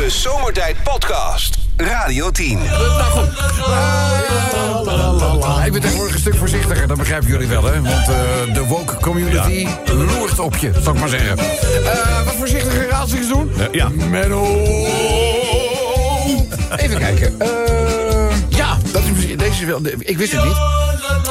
[0.00, 1.58] De Zomertijd Podcast.
[1.76, 2.58] Radio 10.
[2.58, 3.28] Nou goed.
[5.66, 7.82] Ik ben tegenwoordig een stuk voorzichtiger, dat begrijpen jullie wel, hè?
[7.82, 11.38] Want eh, de woke community loert op je, zal ik maar zeggen.
[11.38, 13.52] Eh, wat voorzichtiger raadsels doen?
[13.72, 13.88] ja.
[13.88, 14.44] Menno.
[16.76, 17.40] Even kijken.
[17.40, 17.48] Eh,
[18.48, 20.56] ja, dat is misschien, deze is wel, ik wist het niet.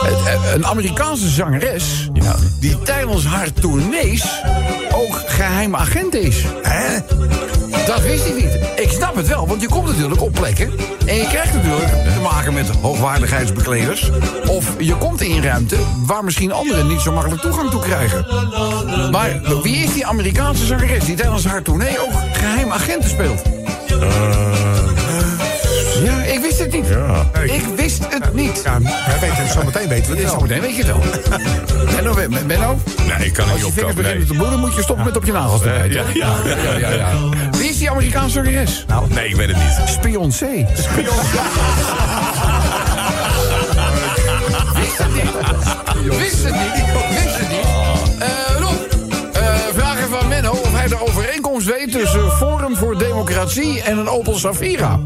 [0.03, 2.35] Eh, eh, Een Amerikaanse zangeres Ja.
[2.59, 4.41] die tijdens haar tournees
[4.91, 6.43] ook geheim agent is.
[6.61, 6.99] Hè?
[7.85, 8.59] Dat wist ik niet.
[8.75, 10.71] Ik snap het wel, want je komt natuurlijk op plekken...
[11.05, 14.09] en je krijgt natuurlijk te maken met hoogwaardigheidsbekleders...
[14.47, 15.75] of je komt in ruimte
[16.05, 18.25] waar misschien anderen niet zo makkelijk toegang toe krijgen.
[19.11, 23.41] Maar wie is die Amerikaanse zangeres die tijdens haar tournee ook geheim agenten speelt?
[26.03, 26.87] Ja, ik wist het niet.
[26.87, 27.29] Ja.
[27.43, 28.61] Ik wist het niet.
[28.63, 30.41] Ja, wij weten het zo meteen weten we het Zo wel.
[30.41, 31.01] meteen weet je het wel.
[31.95, 32.79] Benno, Ben- Benno,
[33.17, 33.95] Nee, ik kan er als niet je op vingers komen.
[33.95, 34.25] beginnen Nee.
[34.27, 34.59] te bloeden...
[34.59, 35.91] moet je stoppen met op je nagels te bijten.
[35.91, 36.03] ja,
[36.45, 36.55] ja.
[36.63, 37.09] ja, ja, ja.
[37.57, 38.85] Wie is die Amerikaanse zangeres?
[39.09, 40.01] nee, ik weet het niet.
[40.01, 40.65] Beyoncé.
[44.75, 46.17] Wist het niet.
[46.17, 46.85] Wist het niet.
[47.23, 47.65] Wist het niet.
[48.19, 48.29] Eh,
[48.59, 48.73] Rob,
[49.33, 49.43] eh,
[49.75, 54.35] vragen van Menno of hij de overeenkomst weet tussen Forum voor Democratie en een Opel
[54.37, 54.99] Safira.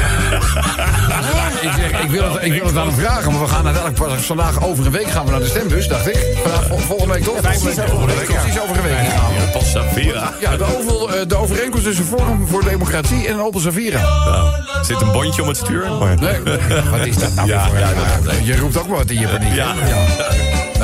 [1.66, 4.04] ik, zeg, ik, wil het, ik wil het aan hem vragen, maar we gaan uiteindelijk
[4.14, 6.26] pas vandaag over een week gaan we naar de stembus, dacht ik.
[6.42, 7.36] Vandaag, vol- volgende week toch?
[7.42, 8.92] Volgende week, volgende week, precies over een week.
[8.98, 9.48] we.
[9.52, 10.32] Pas Safira.
[10.40, 14.00] Ja, de, oval, eh, de overeenkomst tussen Forum voor Democratie en een Opel Safira.
[14.00, 15.90] Nou, zit een bondje om het stuur?
[16.00, 16.16] Maar...
[16.20, 16.40] Nee,
[16.90, 19.20] wat is dat nou Ja, voor ja, een- dat- Je roept ook maar wat in
[19.20, 19.54] je paniek.
[19.54, 19.72] Ja.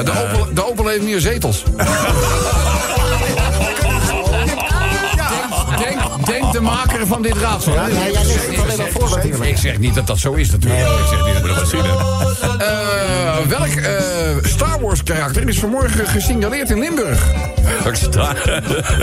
[0.04, 1.62] De, Opel, de Opel heeft meer zetels.
[6.26, 7.72] Denk, denk de maker van dit raadsel.
[7.78, 7.92] hè?
[7.92, 9.50] nee, jij legt het alleen maar voor natuurlijk.
[9.50, 10.82] Ik zeg niet dat dat zo is natuurlijk.
[10.88, 11.80] Ik zeg niet dat Moet dat zien?
[12.58, 14.00] Eh, welk eh,
[14.42, 17.26] Star Wars karakter is vanmorgen gesignaleerd in Limburg?
[17.82, 18.34] Welke sta-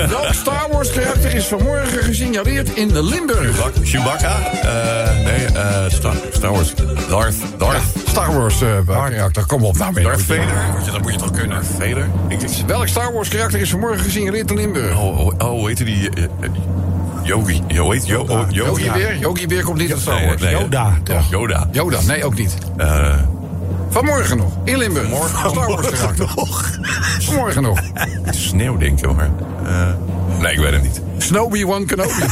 [0.10, 3.58] Welk Star Wars karakter is vanmorgen gesignaleerd in Limburg?
[3.84, 4.36] Chewbacca?
[4.62, 6.74] Eh, nee, eh, Star, Star Wars.
[7.10, 7.36] Darth.
[7.58, 7.82] Darth.
[8.08, 10.04] Star Wars karakter, kom op nou mee.
[10.04, 10.44] Darth Vader.
[10.76, 11.66] Moet je- Dat moet je toch kunnen?
[11.66, 12.08] Vader?
[12.28, 14.98] Ik, ik, Welk Star Wars karakter is vanmorgen gesignaleerd in Limburg?
[14.98, 16.10] oh, oh, oh, hoe heet die?
[17.23, 17.61] Yogi.
[17.67, 18.92] Yo, heet Jo- oh, Yogi.
[18.92, 19.17] Beer?
[19.17, 20.42] Yogi Beer komt niet uit Star Nee, Wars.
[20.42, 21.30] nee, Yoda, toch?
[21.30, 21.67] Yoda.
[21.72, 22.56] Yoda, nee, ook niet.
[22.78, 23.14] Eh,
[23.89, 25.08] Vanmorgen nog, in Limburg.
[25.10, 26.28] Morgen Wars karakter.
[27.20, 27.80] Vanmorgen nog.
[28.30, 29.30] sneeuw, denk ik, hoor.
[29.66, 29.88] Eh,
[30.39, 31.02] nee, ik weet het niet.
[31.17, 32.12] Snowy One Kenobi.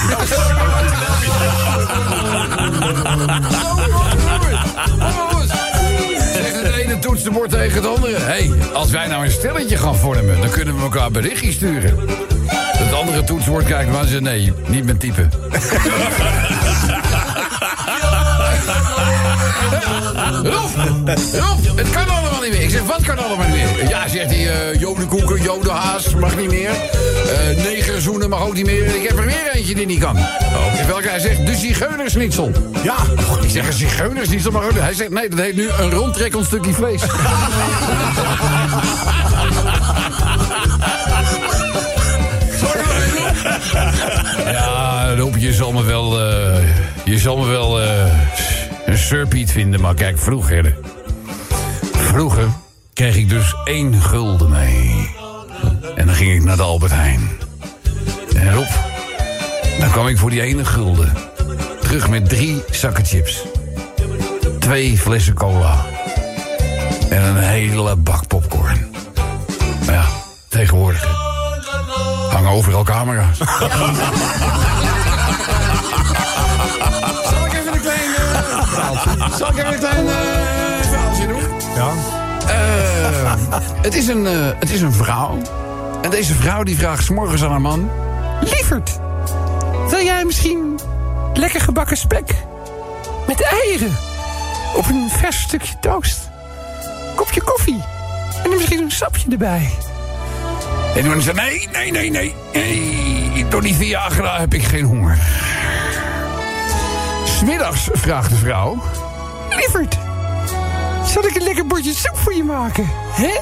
[6.33, 8.17] Zegt het ene toetsenbord tegen het andere.
[8.19, 11.95] Hé, hey, als wij nou een stelletje gaan vormen, dan kunnen we elkaar berichtjes sturen.
[13.01, 15.29] Andere toetsenbord kijkt maar zegt nee, niet met typen.
[20.43, 20.69] Rob,
[21.33, 22.61] Rob, het kan allemaal niet meer.
[22.61, 23.89] Ik zeg, wat kan allemaal niet meer?
[23.89, 26.69] Ja, zegt hij, eh jodenkoeken, jodenhaas, mag niet meer.
[26.69, 28.95] Eh negerzoenen mag ook niet meer.
[28.95, 30.17] Ik heb er weer eentje die niet kan.
[30.17, 30.79] Oh.
[30.79, 32.51] In welke hij zegt, de zigeunersnitzel.
[32.83, 32.95] Ja,
[33.41, 34.81] Ik zeg, een zigeunersnitzel mag ook niet.
[34.81, 37.01] Hij zegt, nee, dat heet nu een rondtrekkend stukje vlees.
[47.21, 48.11] zal me wel eh,
[48.85, 50.77] een surpiet vinden, maar kijk, vroeger...
[51.91, 52.47] Vroeger
[52.93, 55.09] kreeg ik dus één gulden mee.
[55.95, 57.29] En dan ging ik naar de Albert Heijn.
[58.35, 58.69] En Rob,
[59.79, 61.13] dan kwam ik voor die ene gulden.
[61.81, 63.43] Terug met drie zakken chips.
[64.59, 65.85] Twee flessen cola.
[67.09, 68.95] En een hele bak popcorn.
[69.85, 70.05] Maar ja,
[70.47, 71.07] tegenwoordig...
[72.29, 73.39] hangen overal camera's.
[79.61, 81.41] Zal ik een klein eh, verhaaltje doen?
[81.75, 81.91] ja.
[82.47, 85.37] Eh, het, is een, eh, het is een vrouw.
[86.01, 87.89] En deze vrouw die vraagt 's morgens aan haar man...
[88.41, 88.99] Lieverd,
[89.89, 90.79] wil jij misschien
[91.33, 92.35] lekker gebakken spek?
[93.27, 93.97] Met eieren.
[94.75, 96.29] Op een vers stukje toast.
[97.15, 97.81] Kopje koffie.
[98.35, 99.69] En dan misschien een sapje erbij.
[100.95, 102.35] En toen zei nee, nee, nee, nee.
[102.53, 105.17] nee door die Viagra heb ik geen honger.
[107.25, 108.81] Smiddags vraagt de vrouw...
[109.55, 109.97] Lieverd,
[111.05, 112.89] zal ik een lekker bordje soep voor je maken?
[113.11, 113.39] Hè?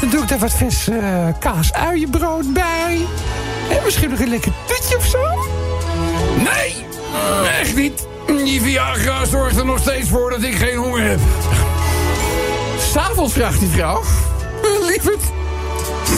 [0.00, 3.06] Dan doe ik daar wat vers eh, kaas uienbrood bij.
[3.70, 5.18] En misschien nog een lekker tutje of zo?
[6.36, 6.86] Nee,
[7.60, 8.06] echt niet.
[8.26, 11.18] Die Viagra zorgt er nog steeds voor dat ik geen honger heb.
[12.78, 14.02] S'avonds vraagt die vrouw...
[14.82, 15.22] Lieverd,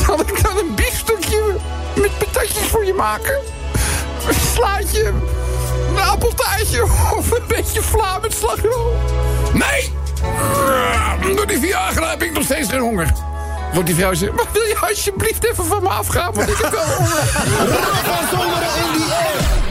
[0.07, 1.43] zal ik dan een biefstukje
[1.95, 3.41] met patatjes voor je maken?
[4.29, 5.13] Een slaatje,
[5.97, 6.83] een appeltaartje
[7.17, 8.97] of een beetje vla met slagroom?
[9.53, 9.93] Nee!
[11.35, 13.13] Door die Viagra heb ik nog steeds geen honger.
[13.75, 16.33] Want die vrouw zegt, maar wil je alsjeblieft even van me afgaan?
[16.33, 17.23] Want ik heb wel honger.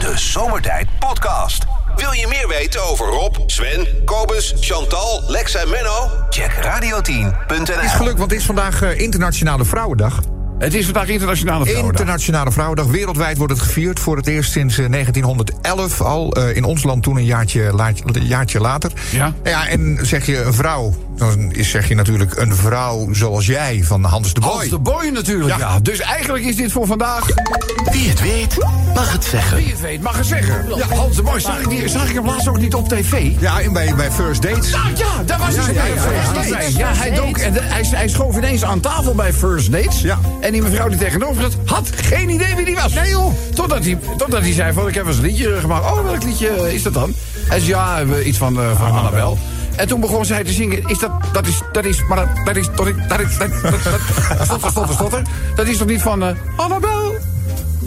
[0.00, 1.64] De Zomertijd Podcast.
[1.96, 6.10] Wil je meer weten over Rob, Sven, Kobus, Chantal, Lex en Menno?
[6.30, 7.88] Check is radio10.nl.
[7.88, 10.35] geluk, want het is vandaag eh, Internationale Vrouwendag.
[10.58, 12.00] Het is vandaag Internationale Vrouwendag.
[12.00, 12.86] Internationale Vrouwendag.
[12.86, 14.00] Wereldwijd wordt het gevierd.
[14.00, 16.32] Voor het eerst sinds eh, 1911 al.
[16.32, 18.92] eh, in ons land toen een jaartje, laat- jaartje later.
[19.12, 19.34] Ja.
[19.44, 19.68] ja.
[19.68, 24.04] En zeg je een vrouw, dan is, zeg je natuurlijk een vrouw zoals jij van
[24.04, 24.50] Hans de Boy.
[24.50, 25.68] Hans de Boy natuurlijk, ja.
[25.72, 25.80] Ja.
[25.80, 27.26] Dus eigenlijk is dit voor vandaag...
[27.92, 28.56] Wie het weet,
[28.94, 29.56] mag het zeggen.
[29.56, 30.64] Wie het weet, mag het zeggen.
[30.76, 33.30] Ja, Hans de Boy, zag ik, die, zag ik hem laatst ook niet op tv?
[33.38, 34.74] Ja, en bij, bij First Dates.
[34.74, 35.74] Ah, ja, daar was hij.
[35.74, 36.72] ja, bij ja, First ja, Dates.
[36.72, 36.78] ja.
[36.78, 40.00] Ja, hij, dook, en de- hij, hij schoof ineens aan tafel bij First Dates.
[40.00, 40.18] Ja.
[40.40, 42.92] En die mevrouw die tegenover zat, had geen idee wie die was.
[42.92, 43.32] Nee joh.
[43.54, 45.84] Totdat hij, totdat hij zei van, ik heb eens een liedje gemaakt.
[45.84, 47.14] Oh, welk liedje is dat dan?
[47.48, 49.38] Hij zei, ja, eh, iets van, eh, van Annabel.
[49.76, 50.82] En toen begon zij te zingen.
[50.86, 52.74] Is dat, dat is, dat is, maar dat, dat is, is,
[53.08, 55.22] dat is, dat, dat, dat, stotter, stotter, stotter.
[55.54, 57.14] Dat is toch niet van, eh, Annabel?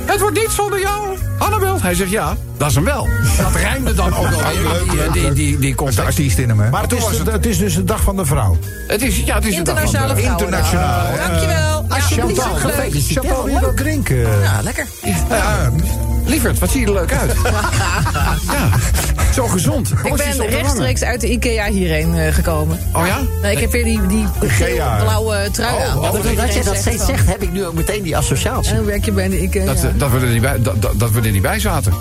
[0.06, 1.82] Het wordt niet zonder jou, Annabel.
[1.82, 3.08] Hij zegt ja, dat is hem wel.
[3.38, 4.52] Dat rijmde dan ook al.
[4.52, 6.70] Die, die, die, die, die De artiest in hem?
[6.70, 8.58] Maar het is, het is dus de dag van de vrouw.
[8.88, 10.72] Het is, ja, het is een Internationale Vrouwendag.
[10.72, 11.16] Internationaal.
[11.28, 11.86] Dankjewel.
[11.90, 12.42] Alsjeblieft.
[12.42, 13.02] Chantal.
[13.02, 14.18] Chantal, wil drinken?
[14.18, 14.88] Ja, lekker.
[15.30, 15.72] Ja,
[16.30, 17.34] lieverd, wat zie je er leuk uit.
[18.52, 18.70] ja,
[19.34, 19.92] zo gezond.
[20.04, 22.80] Ik ben rechtstreeks uit de IKEA hierheen eh, gekomen.
[22.94, 23.20] Oh ja?
[23.42, 25.98] Nee, ik heb weer die, die geel-blauwe trui aan.
[25.98, 28.72] oh, Dat je dat steeds zegt, heb ik nu ook meteen die associatie.
[28.72, 29.66] En hoe werk je bij de IKEA?
[29.66, 31.92] Dat, dat, we er niet bij, dat, dat, we er niet bij zaten.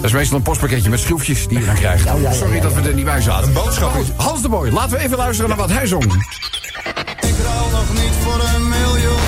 [0.00, 2.04] Dat is meestal een postpakketje met schroefjes die je dan krijgt.
[2.04, 3.48] ja, ja, Sorry ja, dat we er niet bij zaten.
[3.48, 3.90] Een boodschap.
[3.92, 6.04] Goed, Hans de Boy, laten we even luisteren naar wat hij zong.
[6.04, 9.18] Ik ruil nog niet voor een miljoen.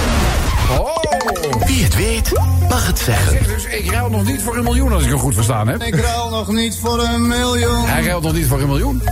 [0.78, 1.01] Oh,
[1.72, 2.32] Wie het weet,
[2.68, 3.32] mag het zeggen.
[3.32, 5.82] zeg dus ik ruil nog niet voor een miljoen als ik hem goed verstaan heb.
[5.82, 7.84] Ik ruil nog niet voor een miljoen.
[7.86, 9.02] Hij ruilt nog niet voor een miljoen.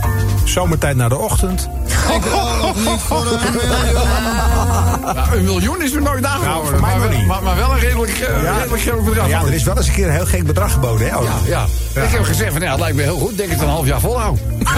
[0.43, 1.69] Zomertijd naar de ochtend.
[2.15, 5.13] Ik ruil nog niet voor een miljoen.
[5.15, 6.69] Nou, een miljoen is er nooit Nou, aangeboden.
[6.69, 7.25] voor mij maar, niet.
[7.27, 9.27] maar, maar wel een redelijk, eh, redelijk groot bedrag.
[9.27, 11.17] Ja, er is wel eens een keer een heel gek bedrag geboden, hè?
[11.17, 13.37] Oh, Ja, ik heb gezegd van ja, het lijkt me heel goed.
[13.37, 14.43] Denk ik het een half jaar volhouden.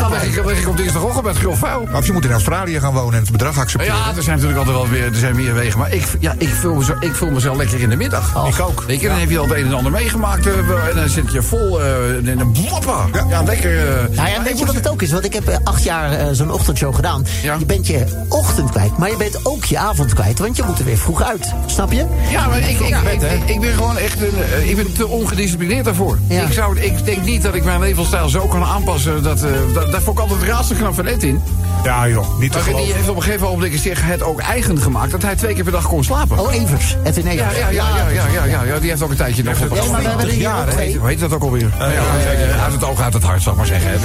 [0.00, 1.88] Dan leg ik, dan leg ik op dinsdagochtend met grof vuil.
[1.92, 3.96] Of je moet in Australië gaan wonen en het bedrag accepteren.
[3.96, 5.78] Ja, er zijn natuurlijk altijd wel weer, er zijn meer wegen.
[5.78, 8.46] Maar ik, ja, ik, voel me zo, ik voel me zo lekker in de middag.
[8.48, 8.82] Ik ook.
[8.86, 10.46] Weet je, dan heb je al het een en ander meegemaakt.
[10.46, 10.52] eh,
[10.88, 13.06] en dan zit je vol eh, in een bloppa.
[13.28, 13.88] Ja, lekker.
[13.88, 14.16] eh.
[14.16, 15.12] Nou ja, weet je wat het ook is?
[15.12, 17.26] Want ik heb acht jaar zo'n ochtendshow gedaan.
[17.42, 17.56] Ja.
[17.58, 20.38] Je bent je ochtend kwijt, maar je bent ook je avond kwijt.
[20.38, 21.52] Want je moet er weer vroeg uit.
[21.66, 22.06] Snap je?
[22.30, 25.84] Ja, maar ik, ik, ik, ik, ik ben gewoon echt een, ik ben te ongedisciplineerd
[25.84, 26.18] daarvoor.
[26.28, 26.42] Ja.
[26.42, 29.22] Ik, zou, ik denk niet dat ik mijn levensstijl zo kan aanpassen.
[29.22, 29.40] Dat,
[29.74, 31.42] dat, daar vond ik altijd raarste knap van Ed in.
[31.84, 34.78] Ja, joh, niet te Maar die heeft op een gegeven moment zich het ook eigen
[34.80, 35.10] gemaakt...
[35.10, 36.27] dat hij twee keer per dag kon slapen.
[36.36, 36.96] Oh, Evers.
[37.04, 37.58] Edwin Ja, Evers.
[37.58, 39.84] ja, ja, ja, ja, ja, ja, ja, die heeft ook een tijdje nog op Ja,
[39.90, 40.70] maar we hebben er hè?
[40.70, 40.96] twee.
[40.96, 41.70] Hoe heet dat ook alweer?
[41.78, 43.90] Ja, eh, uit het oog, uit het hart, zal ik maar zeggen.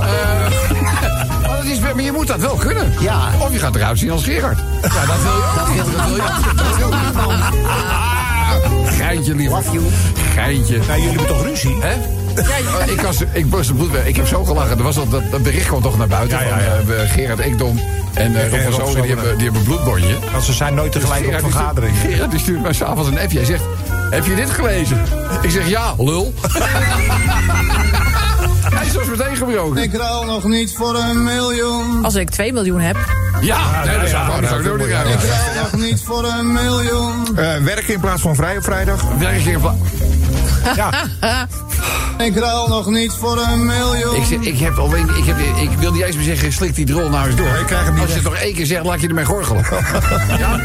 [0.00, 2.92] Eh, maar, dat is, maar je moet dat wel kunnen.
[3.00, 3.28] Ja.
[3.38, 4.58] Of je gaat eruit zien als Gerard.
[4.82, 5.96] Ja, dat wil je ook.
[5.96, 6.56] Dat wil je ook.
[6.56, 7.34] Dat wil je
[8.84, 8.90] ook.
[8.92, 9.50] Geintje, lieve.
[9.54, 9.84] Love you.
[10.34, 10.78] Geintje.
[10.78, 11.76] Nou, jullie hebben toch ruzie?
[11.80, 11.94] Hè?
[12.34, 13.70] Ja, ik, was, ik, was,
[14.04, 14.76] ik heb zo gelachen.
[14.78, 17.02] Er was al, dat, dat bericht kwam toch naar buiten Ja, ja, van ja.
[17.02, 17.80] eh, Gerard Ekdom
[18.14, 18.92] en eh, Rob en van.
[19.02, 20.14] Die hebben, die hebben een bloedbondje.
[20.32, 22.00] Want ze zijn nooit tegelijk op Gerard die stuurt- vergaderingen.
[22.00, 23.36] Gerard die stuurt mij s'avonds een appje.
[23.36, 23.62] Hij zegt,
[24.10, 25.02] heb je dit gelezen?
[25.42, 26.34] Ik zeg, ja, lul.
[28.74, 29.82] Hij is zoals meteen gebroken.
[29.82, 32.04] Ik ruil nog niet voor een miljoen.
[32.04, 32.96] Als ik 2 miljoen heb.
[33.40, 34.40] Ja, nee, dat is dat ook
[34.78, 35.12] niet Ik ruil
[35.62, 37.36] nog niet voor een miljoen.
[37.36, 39.02] Eh, werken in plaats van vrij op vrijdag.
[39.18, 39.74] Werk je in pla-
[42.20, 44.14] Ik ruil nog niet voor een miljoen.
[44.14, 46.86] Ik, zeg, ik, heb alleen, ik, heb, ik wil niet eens meer zeggen, slik die
[46.86, 47.46] drol nou eens door.
[47.46, 49.64] ik krijg hem niet Als je het nog één keer zegt, laat je ermee gorgelen.
[50.38, 50.60] ja?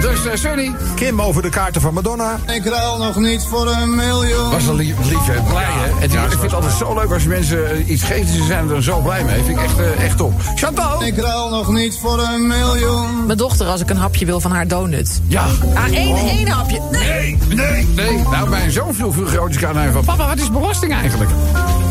[0.00, 2.38] Dus uh, Sunny, Kim over de kaarten van Madonna.
[2.52, 4.50] Ik ruil nog niet voor een miljoen.
[4.50, 6.04] was wel lief, lief en blij, hè?
[6.04, 9.00] Ik vind het altijd zo leuk als mensen eh, iets geven, ze zijn er zo
[9.00, 9.42] blij mee.
[9.42, 10.32] Vind ik echt, eh, echt top.
[10.54, 11.04] Chantal!
[11.04, 13.26] Ik ruil nog niet voor een miljoen.
[13.26, 15.20] Mijn dochter als ik een hapje wil van haar donut.
[15.26, 15.44] Ja.
[15.74, 16.80] Ah, één, één hapje.
[16.90, 17.14] Nee.
[17.14, 18.22] Nee, nee, nee.
[18.30, 20.04] Nou, mijn zoon viel vroeger grootjes aan van...
[20.04, 21.30] Papa, wat is belasting eigenlijk?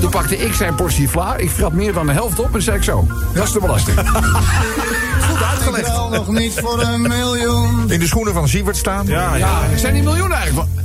[0.01, 1.35] Toen pakte ik zijn portie vla.
[1.37, 3.07] Ik vrat meer dan de helft op en zei ik zo.
[3.33, 3.97] Dat is de belasting.
[5.75, 7.91] Ik ruil nog niet voor een miljoen.
[7.91, 9.05] In de schoenen van Sievert staan.
[9.07, 9.61] Ja, ja.
[9.71, 10.67] Ja, zijn die miljoenen eigenlijk?
[10.75, 10.81] van-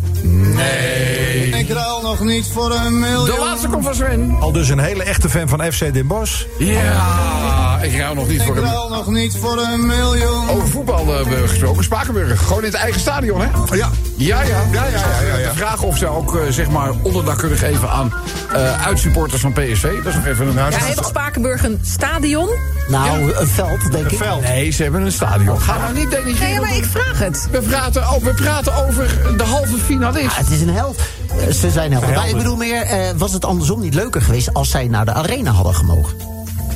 [1.58, 3.24] Ik ruil nog niet voor een miljoen.
[3.24, 4.36] De laatste komt van Sven.
[4.40, 6.44] Al dus een hele echte fan van FC Den Bosch.
[6.58, 8.62] Ja, ik ruil nog niet Ik voor een...
[8.62, 10.48] ruil nog niet voor een miljoen.
[10.50, 12.42] Over voetbal eh, gesproken, Spakenburg.
[12.46, 13.46] Gewoon in het eigen stadion, hè?
[13.76, 13.90] Ja.
[14.16, 14.56] Ja, ja.
[14.72, 15.48] Ja, ja, ja, ja, ja.
[15.50, 18.12] De vraag of ze ook eh, zeg maar onderdak kunnen geven aan
[18.52, 19.96] eh uitsupporters van PSV.
[19.96, 20.54] Dat is nog even een...
[20.54, 22.48] Ja, heeft Spakenburg een stadion?
[22.88, 24.18] Nou, een veld, denk ik.
[24.40, 25.60] Nee, ze hebben een stadion.
[25.60, 26.50] Ga nou niet denigreren.
[26.50, 27.48] Nee, maar ik vraag het.
[27.50, 30.36] We praten, oh, we praten over de halve finalist.
[30.36, 31.00] Ja, het is een held.
[31.40, 31.90] Eh, Ze zijn.
[31.92, 35.12] Maar ik bedoel meer, eh, was het andersom niet leuker geweest als zij naar de
[35.12, 36.16] arena hadden gemogen?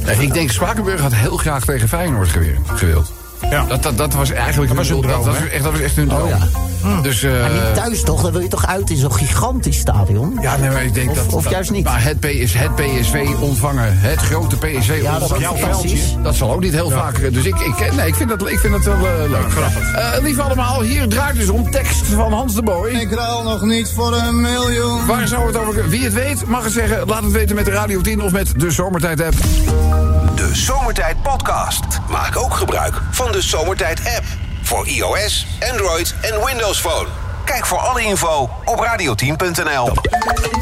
[0.04, 2.28] Nee, ik denk Spakenburg had heel graag tegen Feyenoord
[2.74, 3.12] gewild.
[3.50, 3.64] Ja.
[3.64, 6.08] Dat, dat, dat was eigenlijk Dat was hun dat, was echt, dat was echt hun
[6.08, 6.28] droom.
[6.28, 6.38] ja.
[7.02, 8.22] Dus, eh, Maar niet thuis toch?
[8.22, 10.38] Dan wil je toch uit in zo'n gigantisch stadion?
[10.40, 11.32] ja, nee, maar ik denk Of- dat...
[11.32, 11.84] of dat- juist niet?
[11.84, 15.40] Maar het, PS, het PSV ontvangen, het grote PSV Ja, dat is ontvangen.
[15.40, 16.14] jouw fantastisch.
[16.22, 17.18] Dat zal ook niet heel vaak.
[17.18, 19.50] eh, Dus ik, ik, nee, ik vind dat, ik vind dat wel eh, leuk.
[19.50, 19.92] grappig.
[19.94, 22.90] Eh, lief allemaal, hier draait dus om tekst van Hans de Boy.
[22.90, 25.06] Ik ruil nog niet voor een miljoen.
[25.06, 25.90] Waar zou het over kunnen?
[25.90, 27.06] Wie het weet, mag het zeggen.
[27.06, 29.34] Laat het weten met de Radio 10 of met de Zomertijd app.
[30.36, 31.80] De Zomertijd Podcast.
[32.10, 34.24] Maak ook gebruik van de Zomertijd app.
[34.72, 37.21] Voor iOS, Android en Windows Phone.
[37.44, 39.92] Kijk voor alle info op radio10.nl.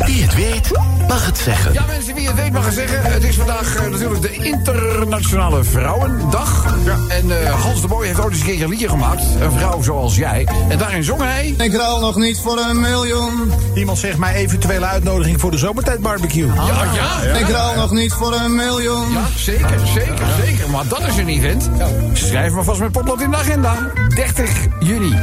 [0.06, 0.70] Wie het weet,
[1.08, 1.72] mag het zeggen.
[1.72, 3.12] Ja mensen, wie het weet mag het zeggen.
[3.12, 6.76] Het is vandaag eh, natuurlijk de Internationale Vrouwendag.
[7.08, 9.22] En eh, Hans de Boy heeft ook eens een keer een liedje gemaakt.
[9.40, 10.48] Een vrouw zoals jij.
[10.68, 11.54] En daarin zong hij...
[11.58, 13.52] Ik ruil nog niet voor een miljoen.
[13.74, 16.46] Iemand zegt mij eventuele uitnodiging voor de zomertijd barbecue.
[16.54, 19.12] Ja, ja, Ik ruil nog niet voor een miljoen.
[19.12, 20.70] Ja, zeker, zeker, zeker.
[20.70, 21.70] Maar dat is een event.
[22.12, 23.74] Schrijf maar vast met potlood in de agenda.
[24.14, 25.16] 30 juni.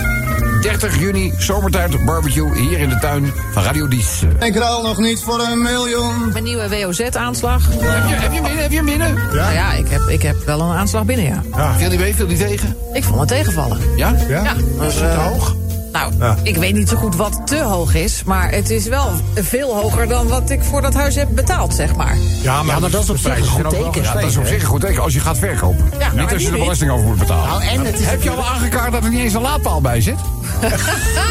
[0.68, 4.22] 30 juni, zomertijd barbecue hier in de tuin van Radio Dies.
[4.40, 6.32] Ik ruil nog niet voor een miljoen.
[6.32, 7.68] Mijn nieuwe WOZ-aanslag.
[7.70, 8.62] Heb je, heb je binnen?
[8.62, 9.14] Heb je binnen?
[9.14, 11.74] Nou ja, ik heb, ik heb wel een aanslag binnen, ja.
[11.78, 12.78] Viel die mee, viel die tegen?
[12.94, 13.78] Ik vond het tegenvallen.
[13.96, 14.16] Ja?
[14.28, 14.44] Ja?
[14.44, 14.56] Ja.
[14.78, 15.56] Was het te hoog?
[15.98, 16.36] Nou, Ja.
[16.44, 20.08] ik weet niet zo goed wat te hoog is, maar het is wel veel hoger
[20.08, 22.16] dan wat ik voor dat huis heb betaald, zeg maar.
[22.16, 24.02] Ja, Ja, maar dat is op zich prijzen een goed ook wel teken.
[24.04, 25.92] Ja, dat is op zich een goed teken als je gaat verkopen.
[26.00, 27.50] Ja, niet als je de belasting over moet betalen.
[27.50, 30.02] Nou, en het is Heb je al aangekaart dat er niet eens een laadpaal bij
[30.02, 30.16] zit?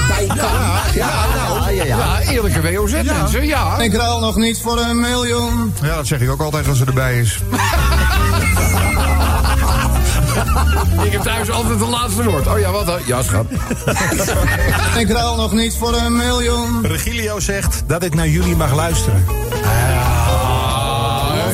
[0.08, 0.36] bij kan.
[0.36, 1.84] Ja, ja, ja, ja.
[1.84, 3.78] Ja, eerlijke WOZ mensen, ja.
[3.78, 5.74] Ik ruil nog niet voor een miljoen.
[5.82, 7.38] Ja, dat zeg ik ook altijd als ze erbij is.
[11.04, 12.46] Ik heb thuis altijd de laatste woord.
[12.46, 12.98] Oh ja, wat dan?
[13.06, 13.46] Ja, schat.
[15.02, 16.78] Ik ruil nog niet voor een miljoen.
[16.86, 19.24] Regilio zegt dat ik naar jullie mag luisteren.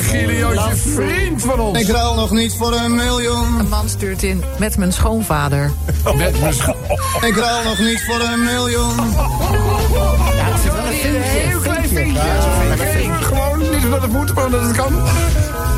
[0.01, 1.79] Gilio is je vriend van ons.
[1.79, 3.59] Ik ruil nog niet voor een miljoen.
[3.59, 5.71] Een man stuurt in met mijn schoonvader.
[6.15, 6.75] Met mijn scho-
[7.21, 8.95] Ik ruil nog niet voor een miljoen.
[8.95, 12.03] Ja, het zit wel een Een heel klein vinkje.
[12.03, 13.03] vinkje.
[13.09, 14.93] Ja, Gewoon, niet omdat het moet, maar omdat het kan.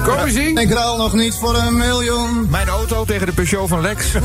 [0.05, 0.57] Kom eens zien.
[0.57, 2.47] Ik ruil nog niet voor een miljoen.
[2.49, 4.11] Mijn auto tegen de Peugeot van Lex.
[4.11, 4.19] Ja,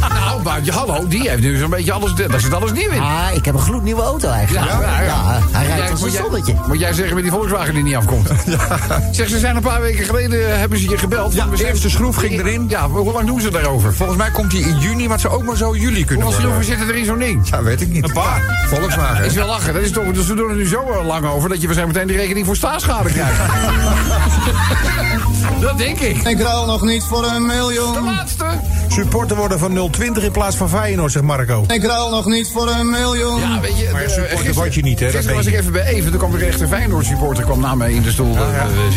[0.08, 3.00] nou, maar hallo, die heeft nu zo'n beetje alles, daar zit alles nieuw in.
[3.00, 4.66] Ah, ik heb een gloednieuwe auto eigenlijk.
[4.66, 5.40] Ja, ja, ja.
[5.50, 6.54] hij rijdt Jij- als een jij- zonnetje.
[6.66, 8.28] Moet jij zeggen met die Volkswagen die niet afkomt?
[9.10, 11.34] Zeg, ze zijn een paar weken geleden, eh, hebben ze je gebeld.
[11.34, 12.66] Ja, de eerste schroef ging erin.
[12.68, 13.94] Ja, hoe lang doen ze daarover?
[13.94, 16.42] Volgens mij komt hij in juni, maar het zou ook maar zo juli kunnen Hoeveel
[16.42, 17.48] schroeven zitten er in zo'n ding?
[17.48, 18.04] Ja, weet ik niet.
[18.04, 18.64] Een paar.
[18.68, 19.24] Volkswagen.
[19.24, 19.74] Is wel lachen.
[19.74, 22.06] Dat is toch, dus we doen er nu zo lang over dat je waarschijnlijk meteen
[22.06, 23.38] die rekening voor staatsschade krijgt.
[25.60, 26.16] dat denk ik.
[26.16, 28.04] Ik ruil nog niet voor een De miljoen.
[28.04, 28.44] laatste.
[28.88, 31.64] Supporter worden van 020 in plaats van Feyenoord, zegt Marco.
[31.68, 33.40] Ik ruil nog niet voor een miljoen.
[33.40, 35.54] Ja, weet je, Maar eh, supporter gisteren- word je niet, hè, dat Gisteren was ik
[35.54, 36.10] even bij Even.
[36.10, 38.42] Toen kwam er echt een Feyenoord supporter kwam na mij in de stoel eh,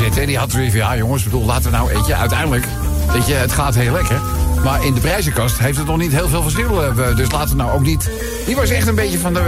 [0.01, 0.21] zitten.
[0.21, 2.65] En die had zoiets van, ja jongens, bedoel, laten we nou, weet je, uiteindelijk,
[3.13, 4.19] weet je, het gaat heel lekker.
[4.63, 6.83] Maar in de prijzenkast heeft het nog niet heel veel verschil.
[6.83, 8.09] eh, Dus laten we nou ook niet...
[8.45, 9.39] Die was echt een beetje van de...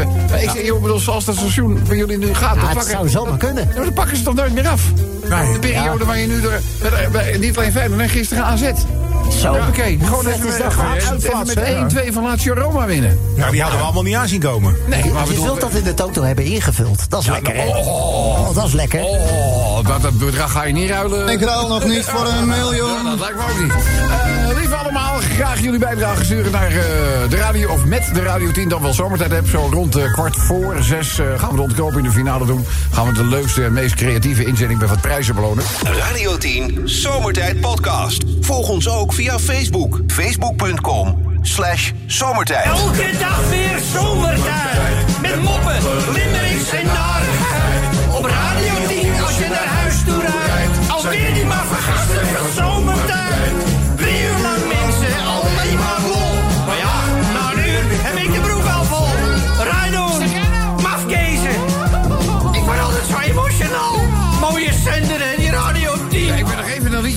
[0.42, 2.56] Ik zeg, joh, bedoel, zoals dat seizoen bij jullie nu gaat...
[2.56, 3.68] Ja, dan het pakken- zou zomaar kunnen.
[3.76, 4.82] Maar dan pakken ze toch nooit meer af.
[5.30, 5.54] Nee.
[5.54, 6.42] De periode waar je nu...
[6.44, 8.72] Er, met- bij- niet alleen Feyenoord, nee, gisteren AZ.
[9.42, 9.54] Zo.
[9.54, 11.46] Oké, gewoon even, is dat even, nou?
[11.46, 12.10] met hè?
[12.10, 13.20] 1-2 van Lazio Roma winnen.
[13.36, 14.76] Ja, die hadden we allemaal niet aan zien komen.
[14.88, 17.10] Nee, maar Je bedoel- zult dat in de toto hebben ingevuld.
[17.10, 17.66] Dat is lekker, hè?
[17.68, 19.00] Oh, dat is lekker.
[19.04, 21.28] Oh, dat, dat bedrag ga je niet ruilen.
[21.28, 23.04] Ik ruil nog niet voor een Ja, miljoen.
[23.06, 23.72] dat lijkt me ook niet.
[24.52, 25.09] Eh lieve allemaal,
[25.46, 28.70] graag jullie bijdrage sturen naar eh, de radio of met de Radio 10.
[28.70, 29.48] Dan wel zomertijd heb.
[29.48, 32.66] Zo rond eh, kwart voor zes eh, gaan we de ontknoping in de finale doen.
[32.92, 35.64] Gaan we de leukste en meest creatieve inzending met wat prijzen belonen.
[35.84, 38.24] Radio 10 Zomertijd Podcast.
[38.42, 40.00] Volg ons ook via Facebook.
[40.08, 42.66] Facebook.com slash zomertijd.
[42.66, 45.22] Elke dag weer zomertijd.
[45.22, 45.78] Met moppen,
[46.14, 47.19] limmerings en.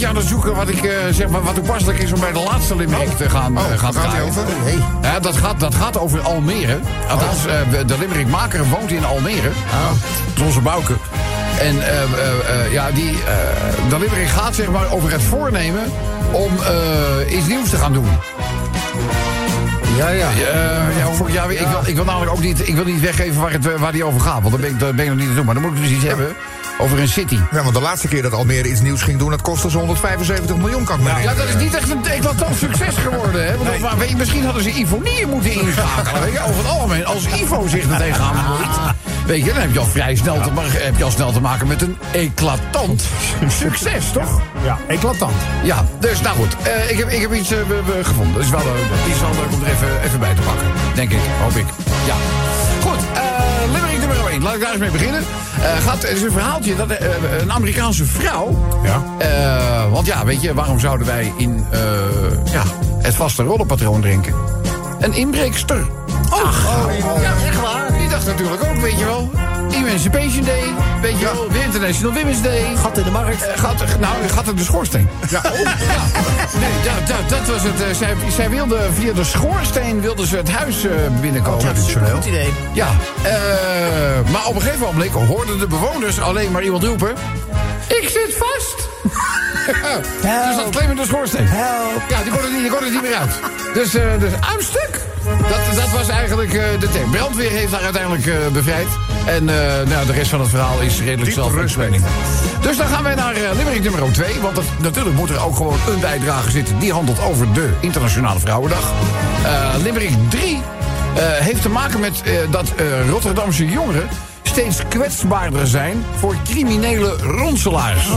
[0.03, 2.39] Liedje aan het zoeken wat, ik, eh, zeg maar, wat toepasselijk is om bij de
[2.39, 4.25] laatste limerick te gaan, eh, gaan gaat draaien.
[4.25, 4.43] over?
[4.65, 4.79] Nee.
[5.03, 6.79] Ja, dat, gaat, dat gaat over Almere.
[7.09, 9.51] Althans, eh, de limerickmaker woont in Almere.
[10.27, 10.93] Dat is onze Bouke.
[11.61, 11.77] En
[12.71, 13.13] ja, die,
[13.89, 15.83] de limerick gaat zeg maar over het voornemen
[16.31, 16.53] om
[17.29, 18.09] iets nieuws te gaan doen.
[19.97, 20.29] Ja, ja.
[20.29, 20.35] Eh,
[20.99, 23.79] ja, ja, ik, wil, ik wil namelijk ook niet, ik wil niet weggeven waar, het,
[23.79, 24.43] waar die over gaat.
[24.43, 25.45] Want dan ben ik, ben ik nog niet te doen.
[25.45, 26.37] Maar dan moet ik dus iets hebben
[26.79, 27.39] over een city.
[27.51, 30.57] Ja, want de laatste keer dat Almere iets nieuws ging doen, dat kostte ze 175
[30.57, 33.47] miljoen, kan ik me Ja, dat is niet echt een eclatant succes geworden.
[33.47, 33.57] Hè?
[33.57, 36.23] Want, je, misschien hadden ze Ivonieën moeten inschakelen.
[36.23, 38.95] Weet je, over het algemeen, als Ivo zich er tegenaan bemoeit...
[39.27, 41.67] Weet je, dan heb je al vrij snel, te, heb je al snel te maken
[41.67, 43.05] met een eclatant
[43.49, 44.41] succes, toch?
[44.65, 45.35] Ja, eclatant.
[45.63, 46.57] Ja, dus nou goed.
[46.63, 47.59] eh, ik, heb, ik heb iets eh,
[48.03, 48.35] gevonden.
[48.35, 50.67] Dat is wel, eh, iets wel leuk om er even, even bij te pakken.
[50.95, 51.67] Denk ik, hoop ik.
[52.07, 52.42] Ja.
[54.03, 54.43] Eh nummer 1.
[54.43, 55.21] Laat ik daar eens mee beginnen.
[55.63, 57.07] Eh, gaat, het is een verhaaltje dat eh,
[57.41, 58.59] een Amerikaanse vrouw...
[58.83, 59.03] Ja.
[59.19, 61.81] eh, want ja, weet je, waarom zouden wij in eh,
[62.53, 62.63] ja,
[62.99, 64.35] het vaste rollenpatroon drinken?
[65.01, 65.87] Een inbreekster.
[66.31, 66.87] Ach,
[67.21, 67.99] ja, echt waar.
[67.99, 69.31] Die dacht natuurlijk ook, weet je wel.
[69.75, 70.63] Emancipation Day,
[71.01, 71.49] weet je wel.
[71.49, 72.77] De International Women's Day.
[72.77, 73.47] Gat in de markt.
[73.47, 75.09] Eh, gaat, nou, gaat in de schoorsteen.
[75.31, 75.41] Ja.
[76.61, 77.83] Nee, dat, dat, dat was het.
[77.83, 81.59] eh, zij, zij wilde via de schoorsteen wilde ze het huis eh, binnenkomen.
[81.59, 82.15] Traditioneel.
[82.15, 82.53] Goed idee.
[82.73, 82.89] Ja,
[83.23, 83.33] eh,
[84.31, 87.15] maar op een gegeven moment hoorden de bewoners alleen maar iemand roepen...
[87.89, 88.89] Ik zit vast!
[90.47, 91.47] dus dat claimen de schoorsteen.
[91.47, 92.03] Help.
[92.09, 93.31] Ja, die kon er niet, die kon er niet meer uit.
[93.75, 95.01] Dus, eh dus stuk.
[95.25, 97.11] Dat, dat was eigenlijk eh, de thema.
[97.11, 98.87] Brandweer heeft haar uiteindelijk eh, bevrijd.
[99.27, 102.03] En eh, nou, de rest van het verhaal is redelijk zelfverspilling.
[102.61, 104.41] Dus dan gaan wij naar limerick nummer 2.
[104.41, 106.79] Want dat- natuurlijk moet er ook gewoon een bijdrage zitten.
[106.79, 108.93] Die handelt over de Internationale Vrouwendag.
[109.83, 110.61] Limerick 3
[111.15, 112.73] eh, heeft te maken met dat
[113.11, 114.09] Rotterdamse jongeren
[114.53, 118.09] steeds kwetsbaarder zijn voor criminele ronselaars.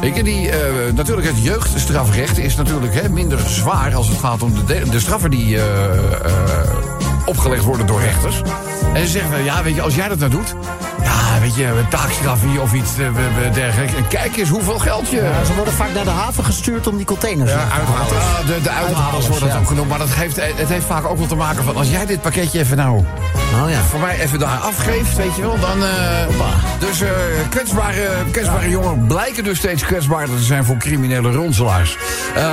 [0.00, 4.42] Weet je, die, eh, natuurlijk het jeugdstrafrecht is natuurlijk hè, minder zwaar als het gaat
[4.42, 8.42] om de, de, de straffen die eh, eh, opgelegd worden door rechters.
[8.94, 10.54] En ze zeggen, ja, weet je, als jij dat nou doet,
[11.02, 13.94] ja, weet je, een taakstraf hier of iets eh, dergelijks.
[13.94, 15.16] En kijk eens hoeveel geld je...
[15.16, 18.14] Ja, ze worden vaak naar de haven gestuurd om die containers Ja, te halen.
[18.14, 19.88] Ja, de, de uithalers wordt dat ook genoemd.
[19.88, 21.76] Maar dat geeft, het heeft vaak ook wel te maken van...
[21.76, 23.04] als jij dit pakketje even nou
[23.64, 23.80] Oh ja.
[23.80, 25.84] voor mij even daar afgeeft, weet je wel, dan...
[25.84, 25.90] eh,
[26.78, 27.08] dus eh,
[27.50, 31.96] kwetsbare, kwetsbare jongeren blijken dus steeds kwetsbaarder te zijn voor criminele ronselaars.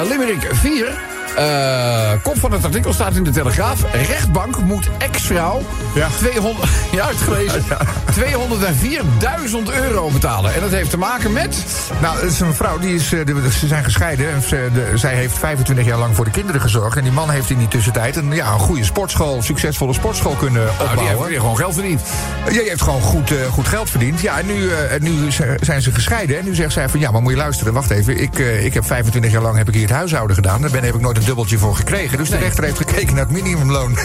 [0.10, 1.09] Limerick 4...
[1.36, 3.94] eh, kop van het artikel staat in de Telegraaf.
[3.94, 5.62] Rechtbank moet ex-vrouw
[5.96, 6.08] Ja.
[6.18, 7.64] 200, ja, uitgelezen,
[8.50, 10.54] 204.000 euro betalen.
[10.54, 11.64] En dat heeft te maken met...
[12.02, 13.20] Nou, het is een vrouw, die is, eh,
[13.60, 14.32] ze zijn gescheiden.
[14.32, 16.98] En ze- de- zij heeft 25 jaar lang voor de kinderen gezorgd.
[16.98, 20.64] En die man heeft in die tussentijd een, ja, een goede sportschool, succesvolle sportschool kunnen
[20.66, 21.18] Nou, die opbouwen.
[21.18, 22.02] heeft weer gewoon geld verdiend.
[22.46, 24.22] Ja, je hebt gewoon goed, eh, goed geld verdiend.
[24.22, 26.40] Ja, en nu, en nu zijn ze gescheiden.
[26.40, 28.22] En nu zegt zij van, ja, maar moet je luisteren, wacht even.
[28.22, 30.62] Ik, ik heb 25 jaar lang heb ik hier het huishouden gedaan.
[30.62, 32.18] Daar ben, heb ik nooit een dubbeltje voor gekregen.
[32.18, 33.98] Dus de rechter heeft gekeken naar het minimumloon.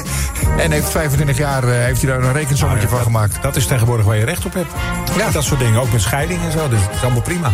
[0.59, 3.43] En heeft 25 jaar heeft hij daar een rekensommetje van gemaakt.
[3.43, 4.73] Dat is tegenwoordig waar je recht op hebt.
[5.17, 5.81] Ja, dat soort dingen.
[5.81, 6.69] Ook met scheiding en zo.
[6.69, 7.53] Dus het is allemaal prima.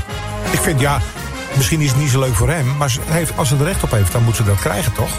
[0.50, 1.00] Ik vind, ja,
[1.56, 2.76] misschien is het niet zo leuk voor hem.
[2.76, 5.10] Maar ze heeft, als ze er recht op heeft, dan moet ze dat krijgen, toch?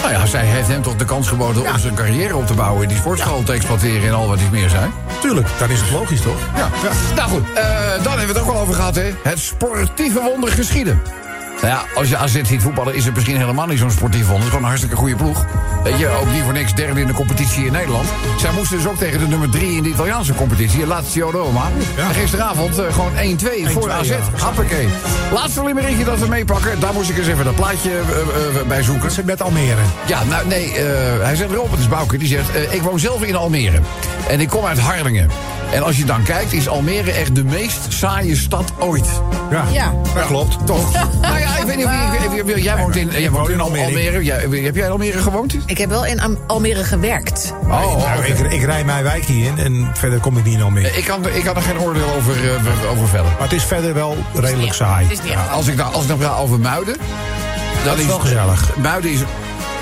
[0.00, 2.82] Nou ja, zij heeft hem toch de kans geboden om zijn carrière op te bouwen...
[2.82, 4.92] en die sportschool te exploiteren en al wat iets meer zijn.
[5.20, 6.38] Tuurlijk, dan is het logisch, toch?
[6.56, 6.68] Ja.
[7.16, 7.64] Nou goed, eh,
[8.02, 9.12] dan hebben we het ook al over gehad, hè.
[9.22, 11.02] Het sportieve wonder geschieden.
[11.62, 14.36] Nou ja, als je AZ ziet voetballen is het misschien helemaal niet zo'n sportief wonder.
[14.36, 15.44] Het is gewoon een hartstikke goede ploeg.
[15.82, 18.08] Weet je, ook niet voor niks derde in de competitie in Nederland.
[18.38, 21.68] Zij moesten dus ook tegen de nummer 3 in de Italiaanse competitie, Lazio Roma.
[21.96, 22.08] Ja.
[22.08, 23.16] En gisteravond eh, gewoon 1-2
[23.64, 24.08] voor 1-2, AZ.
[24.08, 24.18] ja.
[24.38, 24.88] Happakee.
[25.32, 26.80] Laatste limerickje dat we meepakken.
[26.80, 29.02] Daar moest ik eens even dat plaatje eh, bij zoeken.
[29.02, 29.82] Dat zit met Almere.
[30.06, 30.72] Ja, nou nee,
[31.20, 32.48] hij zegt het is Bouke, die zegt...
[32.70, 33.80] ik woon zelf in Almere
[34.28, 35.30] en ik kom uit Harlingen.
[35.72, 39.06] En als je dan kijkt, is Almere echt de meest saaie stad ooit.
[39.50, 39.92] Ja, Ja.
[40.14, 40.66] dat klopt.
[40.66, 40.92] Toch?
[41.22, 41.92] nou ja, ik weet niet of
[42.54, 42.62] je...
[42.62, 43.84] Jij woont in, jij woont woon in Almere.
[43.84, 44.24] Almere.
[44.24, 45.56] Jij- heb jij in Almere gewoond?
[45.66, 47.54] Ik heb wel in Almere gewerkt.
[47.62, 50.62] Oh, Nou, ik, ik rij mijn wijk hier in en verder kom ik niet in
[50.62, 50.96] Almere.
[50.96, 53.30] Ik kan, ik kan er geen oordeel over, eh, over vellen.
[53.32, 55.02] Maar het is verder wel redelijk saai.
[55.04, 55.50] Het is niet echt.
[55.50, 56.96] Als ik, nou, als ik dan praat over Muiden...
[57.84, 58.76] Dan is wel gezellig.
[58.76, 59.20] Muiden is,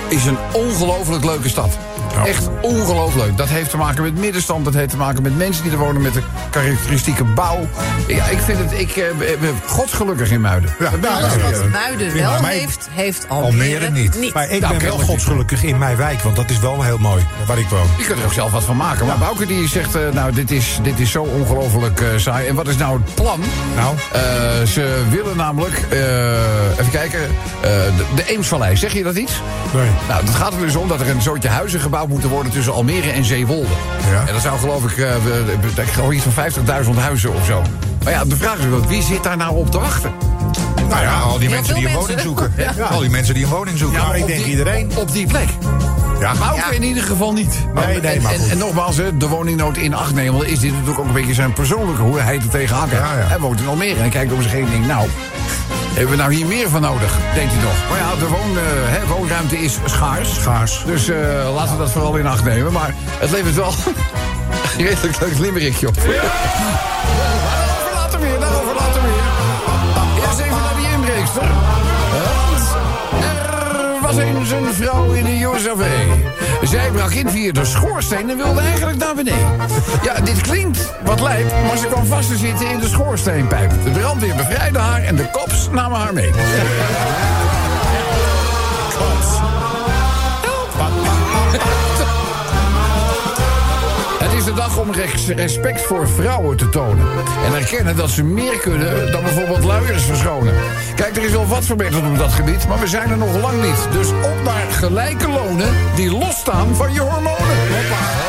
[0.08, 1.78] is een ongelooflijk leuke stad.
[2.26, 3.36] Echt ongelooflijk.
[3.36, 4.64] Dat heeft te maken met middenstand.
[4.64, 7.68] Dat heeft te maken met mensen die er wonen met de karakteristieke bouw.
[8.06, 8.72] Ja, ik vind het...
[8.80, 9.04] Ik eh,
[9.40, 10.70] ben godsgelukkig in Muiden.
[10.78, 11.68] Ja, nou, Alles wat ja.
[11.72, 14.34] Muiden wel heeft, heeft Almere, Almere niet.
[14.34, 17.26] Maar ik Nou, ben wel godsgelukkig in mijn wijk, want dat is wel heel mooi,
[17.46, 17.86] waar ik woon.
[17.98, 19.06] Je kunt er ook zelf wat van maken.
[19.06, 22.48] Maar Bouke die zegt, eh, nou, dit is, dit is zo ongelooflijk eh, saai.
[22.48, 23.40] En wat is nou het plan?
[23.76, 23.96] Nou?
[24.12, 24.20] Eh,
[24.66, 28.76] ze willen namelijk, eh, even kijken, eh, de, de Eemsvallei.
[28.76, 29.32] Zeg je dat iets?
[29.74, 29.88] Nee.
[30.08, 32.72] Nou, het gaat er dus om dat er een soortje huizen gebouwd moeten worden tussen
[32.72, 33.68] Almere en Zeewolde.
[34.10, 34.24] Ja.
[34.26, 37.62] En dat zou geloof ik, eh, we- ik geloof iets van 50.000 huizen of zo.
[38.04, 40.12] Maar ja, de vraag is wel, wie zit daar nou op te wachten?
[40.88, 42.52] Nou ja, al die mensen die een woning zoeken.
[42.56, 42.72] Ja.
[42.90, 44.00] Al die mensen die een woning zoeken.
[44.00, 44.90] Ja, maar ik denk die- iedereen.
[44.96, 45.48] Op die plek.
[46.20, 46.70] Ja, Bouke Ja.
[46.70, 47.54] in ieder geval niet.
[47.74, 48.50] Nee, nee, en, maar en, goed.
[48.50, 50.46] en nogmaals, hè, de woningnood in acht nemen...
[50.46, 52.02] is dit natuurlijk ook een beetje zijn persoonlijke...
[52.02, 53.04] hoe hij er tegenaan kijkt.
[53.04, 53.26] Ja, ja.
[53.26, 54.86] Hij woont in Almere en kijkt om zich heen en denkt...
[54.86, 55.08] nou,
[55.98, 57.88] hebben we nou hier meer van nodig, denkt hij toch.
[57.88, 58.56] Maar ja, de woon,
[58.88, 60.34] hè, woonruimte is schaars.
[60.34, 60.82] Schaars.
[60.86, 62.72] Dus eh, laten we dat vooral in acht nemen.
[62.72, 63.72] Maar het levert wel
[64.78, 65.94] een redelijk leuk limerickje op.
[65.94, 66.22] Daarover
[67.94, 69.22] later weer, daarover later weer.
[70.26, 71.48] Eerst even naar die inbreekster.
[74.00, 75.74] Want er was eens een vrouw in de USA.
[76.62, 79.56] Zij brak in via de schoorsteen en wilde eigenlijk naar beneden.
[80.02, 83.70] Ja, dit klinkt wat lijp, maar ze kwam vast te zitten in de schoorsteenpijp.
[83.84, 86.30] De brandweer bevrijdde haar en de kops namen haar mee.
[94.78, 97.06] Om res- respect voor vrouwen te tonen.
[97.44, 100.54] En erkennen dat ze meer kunnen dan bijvoorbeeld luiers verschonen.
[100.94, 103.62] Kijk, er is wel wat verbeterd op dat gebied, maar we zijn er nog lang
[103.62, 103.88] niet.
[103.92, 108.27] Dus op naar gelijke lonen die losstaan van je hormonen.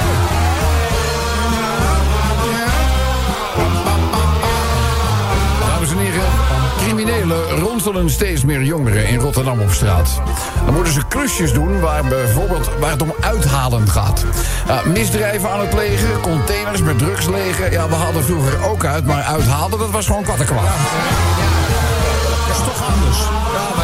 [7.29, 10.21] Criminelen ronselen steeds meer jongeren in Rotterdam op straat.
[10.65, 14.25] Dan moeten ze klusjes doen waar bijvoorbeeld waar het om uithalen gaat.
[14.67, 17.71] Ja, misdrijven aan het plegen, containers met drugs legen.
[17.71, 20.65] Ja, we hadden vroeger ook uit, maar uithalen dat was gewoon kattenkwaad.
[22.47, 23.38] Dat is toch anders?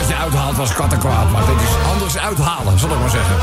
[0.06, 3.36] Wat je uithaalt was kattenkwaad, maar dit is anders uithalen, zal ik maar zeggen.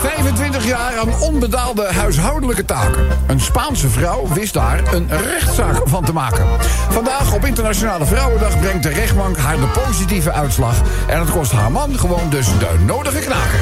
[0.00, 3.06] 25 jaar aan onbetaalde huishoudelijke taken.
[3.26, 6.46] Een Spaanse vrouw wist daar een rechtszaak van te maken.
[6.90, 10.74] Vandaag op Internationale Vrouwendag brengt de rechtbank haar de positieve uitslag.
[11.06, 13.60] En het kost haar man gewoon dus de nodige knaken.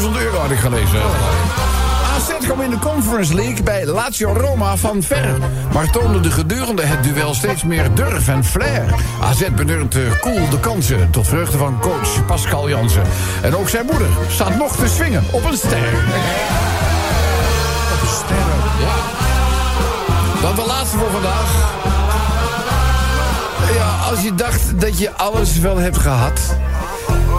[0.00, 1.00] 204.000 euro had ik gelezen.
[2.44, 5.38] Kwam in de Conference League bij Lazio Roma van ver.
[5.72, 8.94] Maar toonde de gedurende het duel steeds meer durf en flair.
[9.22, 13.02] AZ benurkt cool de kansen tot vreugde van coach Pascal Jansen.
[13.42, 15.78] En ook zijn moeder staat nog te swingen op een ster.
[17.92, 18.36] Op een ster?
[18.80, 18.94] Ja.
[20.42, 21.50] Dan de laatste voor vandaag.
[23.74, 26.40] Ja, als je dacht dat je alles wel hebt gehad...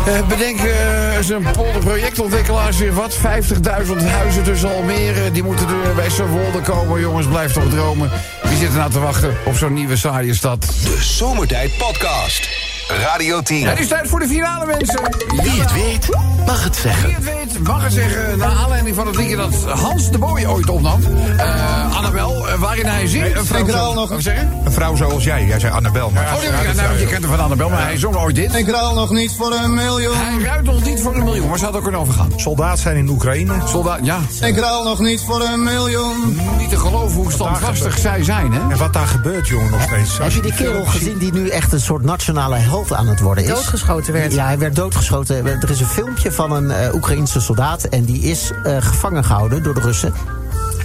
[0.05, 3.15] Eh, bedenk eh, een polder projectontwikkelaars weer wat.
[3.15, 5.31] 50.000 huizen tussen Almere.
[5.31, 6.99] Die moeten er bij Zerwolde komen.
[6.99, 8.11] Jongens, blijf toch dromen.
[8.43, 10.61] Wie zit er nou te wachten op zo'n nieuwe saaie stad?
[10.61, 12.64] De Zomertijd Podcast.
[12.87, 13.67] Radio 10.
[13.67, 14.99] Het is tijd voor de finale, mensen.
[15.27, 16.09] Wie het weet,
[16.45, 17.05] mag het zeggen.
[17.07, 18.37] Wie het weet, mag het zeggen.
[18.37, 20.99] Naar aanleiding van het liedje dat Hans de Boy ooit opnam.
[21.37, 23.49] Eh Annabel, eh, waarin hij zingt.
[23.51, 24.61] Een ruil nog- Wat zeggen?
[24.65, 25.45] Een vrouw zoals jij.
[25.45, 26.23] Jij zei Annabel, maar...
[26.35, 28.55] Oh, nee, nou, je kent hem van Annabel, maar hij zong ooit dit.
[28.55, 30.15] Ik ruil nog niet voor een miljoen.
[30.17, 31.47] Hij ruikt nog niet voor een miljoen.
[31.49, 32.31] Waar zou het ook kunnen overgaan?
[32.35, 33.53] Soldaat zijn in Oekraïne.
[33.67, 34.19] Soldaat, ja.
[34.41, 36.39] Ik ruil nog niet voor een miljoen.
[36.57, 38.59] Niet te geloven hoe standvastig zij zijn, hè?
[38.71, 40.17] En wat daar gebeurt, jongen, nog steeds.
[40.17, 43.49] Heb je die kerel gezien die nu echt een soort nationale aan het worden is?
[43.49, 44.33] Doodgeschoten werd.
[44.33, 45.45] Ja, hij werd doodgeschoten.
[45.45, 49.63] Er is een filmpje van een eh Oekraïense soldaat en die is eh, gevangen gehouden
[49.63, 50.13] door de Russen.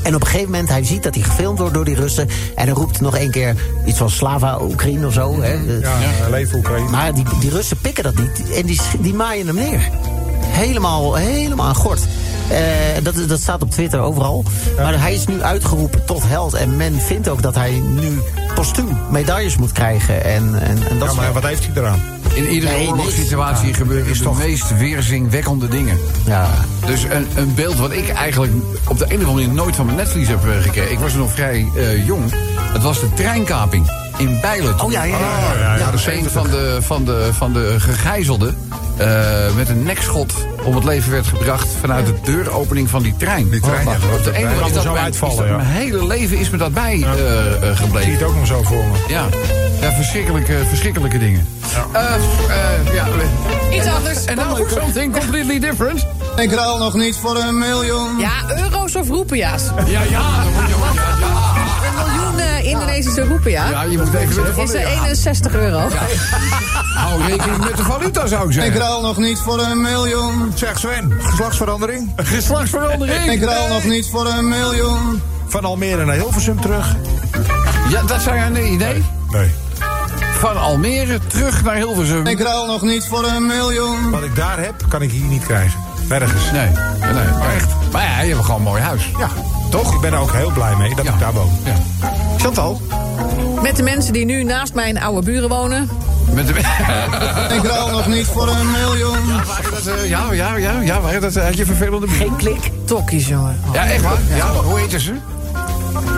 [0.02, 2.28] En op een gegeven moment, hij ziet dat hij gefilmd wordt door die Russen.
[2.54, 3.54] En hij roept nog één keer
[3.86, 5.40] iets van Slava Oekraïne of zo.
[5.42, 5.52] Hè.
[5.52, 6.28] Ja, ja.
[6.30, 6.90] leven Oekraïne.
[6.90, 8.50] Maar die, die Russen pikken dat niet.
[8.54, 9.90] En die, die maaien hem neer.
[10.60, 12.00] Helemaal, helemaal aan gort.
[12.48, 12.58] Eh,
[13.02, 14.44] dat, dat staat op Twitter overal.
[14.76, 16.54] Maar hij is nu uitgeroepen tot held.
[16.54, 18.20] En men vindt ook dat hij nu
[18.54, 20.24] postuum medailles moet krijgen.
[20.24, 22.00] En, en, en dat Ja, soort- maar wat heeft hij eraan?
[22.34, 23.74] In iedere Nee, oorlogssituatie nee.
[23.74, 25.98] gebeuren de meest weerzinwekkende dingen.
[26.26, 26.48] ja.
[26.86, 28.52] Dus een, een beeld wat ik eigenlijk
[28.88, 30.92] op de een of andere manier nooit van mijn netvlies heb eh, gekregen.
[30.92, 32.32] Ik was nog vrij eh, jong.
[32.72, 33.90] Het was de treinkaping
[34.20, 34.80] in Bijlen.
[34.80, 35.58] Oh ja, ja, ja.
[35.60, 38.56] ja, ja, dus een van de, van de, van de gegijzelden
[38.96, 39.06] eh,
[39.56, 40.32] met een nekschot
[40.64, 43.48] om het leven werd gebracht vanuit de deuropening van die trein.
[43.50, 45.48] Die trein, ja, Oh, op de ene manier is dat zo mijn, uitvallen, is dat-
[45.48, 45.56] ja.
[45.56, 48.12] Mijn hele leven is me dat bij eh, eh, Ik zie gebleven.
[48.12, 48.98] het ook nog zo voor me.
[49.08, 49.24] Ja,
[49.80, 51.46] ja verschrikkelijke, verschrikkelijke dingen.
[51.92, 53.06] Eh, eh, ja,
[53.72, 54.24] Iets anders.
[54.24, 56.06] en nou voor something completely different.
[56.36, 58.18] Ik ruil nog niet voor een miljoen.
[58.18, 58.30] Ja,
[58.64, 59.62] euro's of roepia's.
[59.86, 61.19] Ja, ja, dan moet je ook-
[62.70, 63.68] Indonesische roepia.
[63.68, 65.88] Ja, je moet even met de is er 61 euro.
[66.94, 68.80] Hou rekening met de valuta, zou ik Ik zeggen.
[68.80, 70.52] ruil nog niet voor een miljoen.
[70.54, 72.10] Zeg Sven, geslachtsverandering?
[72.16, 73.30] Geslachtsverandering.
[73.32, 75.22] Ik ruil nog niet voor een miljoen.
[75.46, 76.94] Van Almere naar Hilversum terug?
[77.88, 79.04] Ja, dat zou jij een idee.
[79.30, 79.50] Nee.
[80.38, 82.26] Van Almere terug naar Hilversum.
[82.26, 84.10] Ik ruil nog niet voor een miljoen.
[84.10, 85.80] Wat ik daar heb, kan ik hier niet krijgen.
[86.08, 86.50] Nergens.
[86.52, 86.68] Nee,
[87.00, 87.66] nee, maar echt.
[87.92, 89.10] Maar ja, je hebt gewoon een mooi huis.
[89.18, 89.28] Ja,
[89.70, 89.94] toch?
[89.94, 91.12] Ik ben er ook heel blij mee dat Ja.
[91.12, 91.50] ik daar woon.
[91.64, 91.72] Ja.
[92.40, 92.80] Chantal?
[93.62, 95.88] Met de mensen die nu naast mijn oude buren wonen.
[96.32, 96.52] Met de...
[97.56, 99.26] Ik ruil nog niet voor een miljoen.
[99.46, 102.26] Waren dat, eh, ja, ja, ja, ja, waren dat, eh, had je vervelende buren?
[102.26, 102.70] Geen klik.
[102.84, 103.60] Tokkies, jongen.
[103.72, 104.18] Ja, echt waar?
[104.36, 105.12] Ja, hoe heten ze?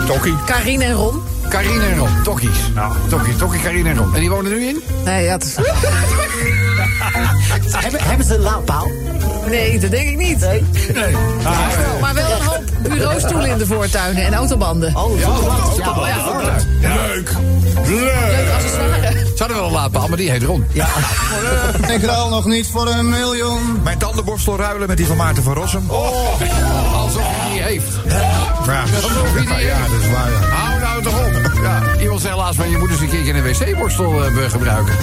[0.07, 0.35] Tokkie.
[0.45, 1.21] Karine en Ron.
[1.49, 2.57] Karine en Ron, Tokkies.
[2.75, 2.93] Nou.
[3.09, 4.13] Tokkie, Tokkie, Karine en Ron.
[4.13, 4.81] En die wonen nu in?
[5.05, 5.55] Nee, ja, dat is...
[7.71, 8.91] Hebben, hebben ze een laadpaal?
[9.47, 10.39] nee, dat denk ik niet.
[10.93, 11.15] Nee.
[12.01, 14.95] Maar wel een hoop bureaustoelen in de voortuinen en autobanden.
[14.95, 15.27] Oh, Ja,
[15.77, 16.55] Ja, ja.
[16.81, 16.95] ja.
[16.95, 17.31] Leuk.
[17.85, 19.11] Leuk accessoire.
[19.11, 20.65] Ze hadden wel een laadpaal, maar die heet Ron.
[20.71, 20.87] Ja.
[21.89, 23.79] Ik ruil nog niet voor een miljoen.
[23.83, 25.89] Mijn tandenborstel ruilen met die van Maarten van Rossum.
[25.89, 27.87] Alsof hij die heeft.
[28.65, 29.91] Ja, Alsof hij die ja, heeft.
[29.91, 30.31] dat is waar.
[30.31, 30.47] Ja.
[30.55, 31.52] Hou nou toch op.
[31.63, 34.95] Ja, iemand zei laatst van je moet eens een keertje een wc-borstel eh, gebruiken.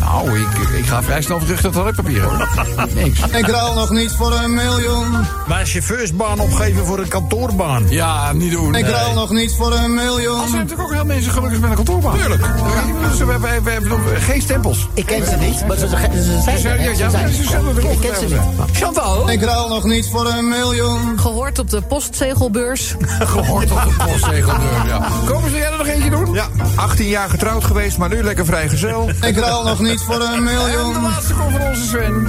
[0.00, 0.46] Nou, ik,
[0.78, 2.48] ik ga vrij snel terug naar toiletpapier hoor.
[2.94, 3.20] Niks.
[3.20, 5.06] Ik ruil nog niet voor een miljoen.
[5.46, 7.84] Mijn chauffeursbaan opgeven voor een kantoorbaan.
[7.88, 8.74] Ja, niet doen.
[8.74, 8.92] Ik nee.
[8.92, 10.50] ruil nog niet voor een Er zijn miljoen.
[10.50, 12.18] natuurlijk ook heel mensen gelukkig met een kantoorbaan.
[12.18, 12.42] Tuurlijk.
[12.42, 14.88] we, we, we, we hebben nog geen stempels.
[14.94, 16.96] Ik ken ze niet, maar ze, ze, zijn Ze er.
[16.96, 18.76] ja, zijn ze zullen er Ik ook ken ze niet.
[18.76, 19.30] Chantal?
[19.30, 21.18] Ik ruil nog niet voor een miljoen.
[21.18, 22.94] Gehoord op de postzegelbeurs.
[23.34, 25.08] Gehoord op de postzegeldeur, ja.
[25.26, 26.32] Komen ze jij er nog doen?
[26.34, 29.10] Ja, 18 jaar getrouwd geweest, maar nu lekker vrijgezel.
[29.20, 31.02] Ik ruil nog niet voor een En de miljoen.
[31.02, 32.28] laatste komt van onze Sven.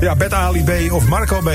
[0.00, 1.50] Ja, Bet Ali B of Marco B.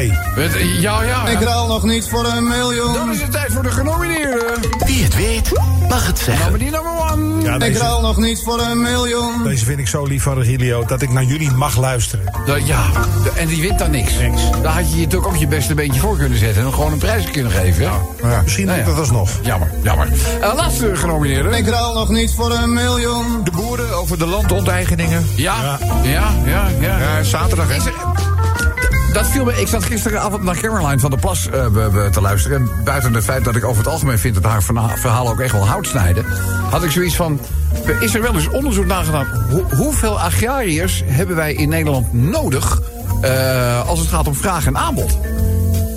[0.80, 1.28] Ja, ja.
[1.28, 3.12] Ik ruil nog niet voor een Dan miljoen.
[3.12, 4.46] is het tijd voor de genomineerden.
[4.86, 5.52] Wie het weet,
[5.90, 6.46] mag het zeggen.
[6.46, 7.42] Nominee number one.
[7.44, 9.44] Ja, Ik ruil nog niet voor een miljoen.
[9.44, 12.26] deze vind ik zo lief van Regilio dat ik naar jullie mag luisteren.
[12.66, 12.84] Ja,
[13.24, 14.14] de- en die wint dan niks.
[14.62, 16.64] Daar had je je natuurlijk ook je beste beentje voor kunnen zetten.
[16.66, 17.84] En gewoon een prijs kunnen geven.
[17.84, 17.94] Ja.
[18.24, 18.86] Ja, misschien Nou ja.
[18.86, 19.30] dat alsnog.
[19.42, 20.08] Jammer, jammer.
[20.42, 21.50] Uh, laatste genomineerde.
[21.56, 23.44] Ik ruil nog niet voor een miljoen.
[23.44, 25.26] De boeren over de landonteigeningen.
[25.36, 26.98] Ja, ja, ja, ja.
[27.00, 27.74] Ja, zaterdag, hè?
[27.76, 29.60] Er- Dat viel me.
[29.62, 31.66] Ik zat gisteravond naar Caroline van der Plas eh,
[32.12, 32.58] te luisteren.
[32.58, 34.64] En buiten het feit dat ik over het algemeen vind dat haar
[34.98, 36.26] verhalen ook echt wel hout snijden.
[36.70, 37.40] had ik zoiets van.
[38.00, 39.28] Is er wel eens onderzoek naar gedaan?
[39.50, 42.82] Hoe, hoeveel agrariërs hebben wij in Nederland nodig.
[43.22, 45.18] eh, als het gaat om vraag en aanbod?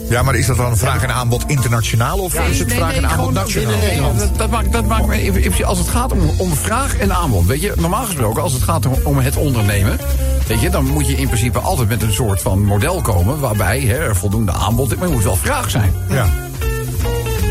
[0.08, 3.08] Ja, maar is dat dan een vraag en aanbod internationaal of is het vraag en
[3.08, 4.14] aanbod nationaal?
[4.16, 7.46] Dat, dat maakt, dat maakt me even- als het gaat om, om vraag en aanbod.
[7.46, 9.98] Weet je, normaal gesproken, als het gaat om, om het ondernemen.
[10.46, 13.40] Weet je, dan moet je in principe altijd met een soort van model komen.
[13.40, 15.92] waarbij hè, er voldoende aanbod is, maar er moet wel vraag zijn.
[16.10, 16.26] Ja.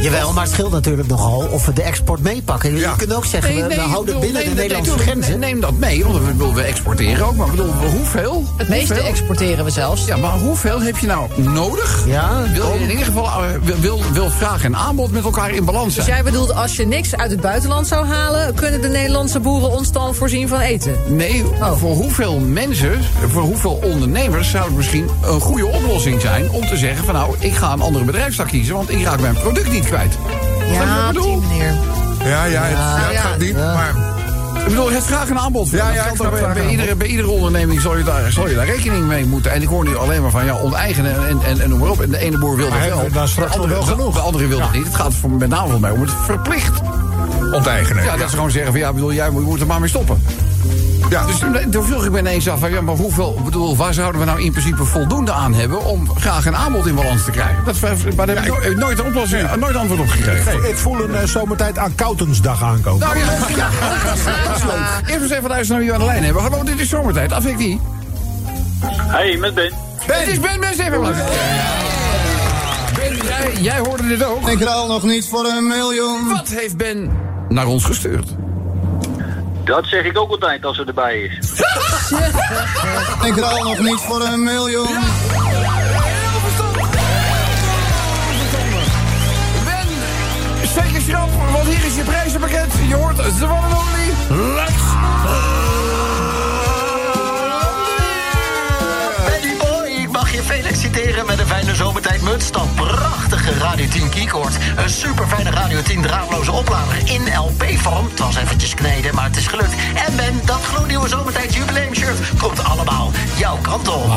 [0.01, 2.73] Jawel, maar het scheelt natuurlijk nogal of we de export meepakken.
[2.73, 2.93] Je Ja.
[2.97, 5.39] kunt ook zeggen, we, houden bedoel, binnen neem- de Nederlandse nee, grenzen.
[5.39, 7.36] Neem dat mee, want we, we exporteren ook.
[7.36, 8.43] Maar bedoel, hoeveel?
[8.57, 9.10] Het meeste Hoeveel?
[9.12, 10.05] exporteren we zelfs.
[10.05, 12.03] Ja, maar hoeveel heb je nou nodig?
[12.07, 15.51] Ja, Wil je in ieder geval eh, wil, wil, wil vraag en aanbod met elkaar
[15.51, 16.15] in balans Dus zijn?
[16.15, 18.53] jij bedoelt, als je niks uit het buitenland zou halen...
[18.53, 20.95] kunnen de Nederlandse boeren ons dan voorzien van eten?
[21.07, 21.77] Nee, Oh.
[21.77, 22.99] voor hoeveel mensen,
[23.31, 27.36] voor hoeveel ondernemers zou het misschien een goede oplossing zijn om te zeggen van nou,
[27.39, 30.17] ik ga een andere bedrijfstak kiezen, want ik raak mijn product niet kwijt.
[30.17, 31.73] Op die manier.
[32.23, 33.21] Ja, ja, het, ja, het ja.
[33.21, 33.73] gaat niet, Ja.
[33.73, 34.15] maar...
[34.58, 35.69] Ik bedoel, het vraag en aanbod.
[35.69, 38.65] Ja, Dat ja, ik bij, iedere, bij iedere onderneming zal je, daar, zal je daar
[38.65, 39.52] rekening mee moeten.
[39.52, 42.02] En ik hoor nu alleen maar van ja, onteigenen en, en, en noem maar op.
[42.02, 43.04] En de ene boer wil dat wel.
[43.04, 44.13] we dan straks de andere, wel genoeg?
[44.13, 44.84] De andere wil dat niet.
[44.86, 46.82] Het gaat voor, met name voor mij om het verplicht.
[47.52, 48.04] Onteigenen.
[48.04, 49.89] Ja, dat ze gewoon zeggen van ja, bedoel, jij moet, je moet er maar mee
[49.89, 50.21] stoppen.
[51.09, 51.25] Ja.
[51.25, 51.39] Dus
[51.71, 54.41] toen, vroeg ik me ineens af ja, maar hoeveel, ik bedoel, waar zouden we nou
[54.41, 57.63] in principe voldoende aan hebben om graag een aanbod in balans te krijgen?
[57.65, 57.75] Dat,
[58.15, 60.69] maar daar heb ik no- nooit een oplossing, nooit antwoord op gekregen.
[60.69, 62.99] Ik voel een eh, zomertijd accountantdag aankomen.
[62.99, 63.69] Nou ja, ja,
[64.47, 65.09] dat is leuk.
[65.09, 66.41] Eerst eens even luisteren naar wie we aan de lijn hebben.
[66.41, 67.31] Hallo, dit is zomertijd.
[67.31, 67.81] Af ik die.
[68.97, 69.73] Hey, met Ben.
[70.07, 70.19] Ben.
[70.19, 71.31] Het is Ben, Ben, even luisteren.
[72.95, 74.49] Ben, jij, jij hoorde dit ook.
[74.49, 76.27] Ik ruil nog niet voor een miljoen.
[76.27, 77.11] Wat heeft Ben
[77.49, 78.35] naar ons gestuurd?
[79.67, 81.51] Dat zeg ik ook altijd als ze erbij is.
[83.30, 84.88] Ik ruil nog niet voor een miljoen.
[84.88, 86.89] Heel verstandig.
[89.65, 92.71] Ben, steek je schrap, want hier is je prijzenpakket.
[92.88, 94.56] Je hoort only.
[94.56, 95.46] Let's
[100.47, 102.51] feliciteren met een fijne zomertijdmuts.
[102.51, 104.57] Dat prachtige Radio 10 keycord.
[104.75, 108.07] Een super fijne Radio 10 draadloze oplader in LP-vorm.
[108.10, 109.73] Het was eventjes kneden, maar het is gelukt.
[110.07, 114.07] En Ben, dat gloednieuwe zomertijd jubileumshirt komt allemaal jouw kant op.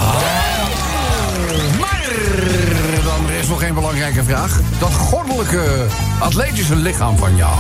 [1.81, 2.11] Maar
[3.05, 4.61] dan is nog één belangrijke vraag.
[4.79, 5.87] Dat goddelijke
[6.19, 7.55] atletische lichaam van jou.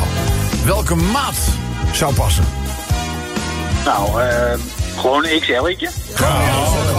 [0.65, 1.37] Welke maat
[1.93, 2.45] zou passen?
[3.85, 4.59] Nou, eh,
[4.97, 5.91] gewoon een XL'tje.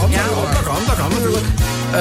[0.09, 1.45] Ja, dat kan, dat kan natuurlijk.
[1.93, 1.99] Eh,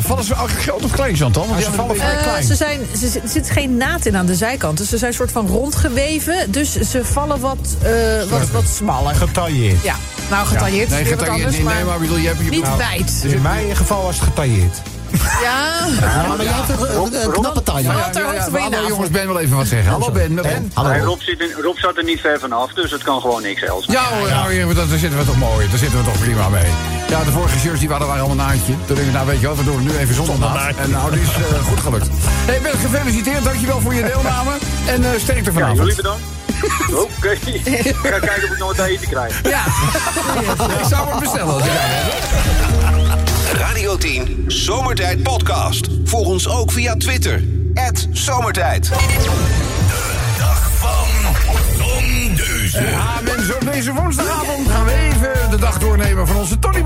[0.00, 1.46] vallen ze eigenlijk groot of klein, Chantal?
[1.48, 2.44] Want ze vallen vrij Eh, klein.
[2.44, 4.78] ze zijn, ze, er zit geen naad in aan de zijkant.
[4.78, 6.50] Dus ze zijn een soort van rondgeweven.
[6.52, 7.90] Dus ze vallen wat, eh,
[8.30, 9.14] wat, wat smaller.
[9.14, 9.82] Getailleerd.
[9.82, 9.94] Ja,
[10.30, 11.64] nou getailleerd Nee, is weer wat getailleerd, anders.
[11.64, 12.50] nee, nee, maar maar bedoel, je hebt je...
[12.50, 13.22] niet nou, wijd.
[13.22, 14.80] Dus in mijn geval was het getailleerd.
[15.42, 16.68] Ja, Ja, maar jij hebt
[17.24, 17.62] een, knappe.
[17.64, 19.90] Ja, ja, ja, hallo jongens, Ben wil even wat zeggen.
[19.90, 21.02] Hallo Ben, met Ben.
[21.04, 23.80] Rob, zit in- Rob zat er niet ver vanaf, dus het kan gewoon XL zijn.
[23.86, 25.68] Ja hoor, nou, hier, dat- daar zitten we toch mooi.
[25.68, 26.70] Daar zitten we toch prima mee.
[27.08, 28.74] Ja, de vorige shirts die waren, waren allemaal naadje.
[28.86, 30.74] Toen denk ik, nou weet je wat, we doen het nu even zonder naad.
[30.76, 32.06] En nou, die is eh, goed gelukt.
[32.22, 33.44] Hey Ben, gefeliciteerd.
[33.44, 34.50] Dankjewel voor je deelname.
[34.86, 35.78] En eh sterkte Ja, vanavond.
[35.78, 36.22] jullie bedankt.
[37.18, 39.40] Oké, ik ga kijken of ik nog wat te eten krijg.
[39.42, 39.62] ja.
[40.80, 42.79] Ik zou het bestellen als ik heb.
[43.52, 45.88] Radio 10 Zomertijd Podcast.
[46.04, 47.44] Volg ons ook via Twitter.
[48.12, 48.88] Zomertijd.
[50.38, 51.08] Dag van
[52.72, 56.79] Ja, mensen, op deze woensdagavond gaan we even de dag doornemen van onze Tonyboy,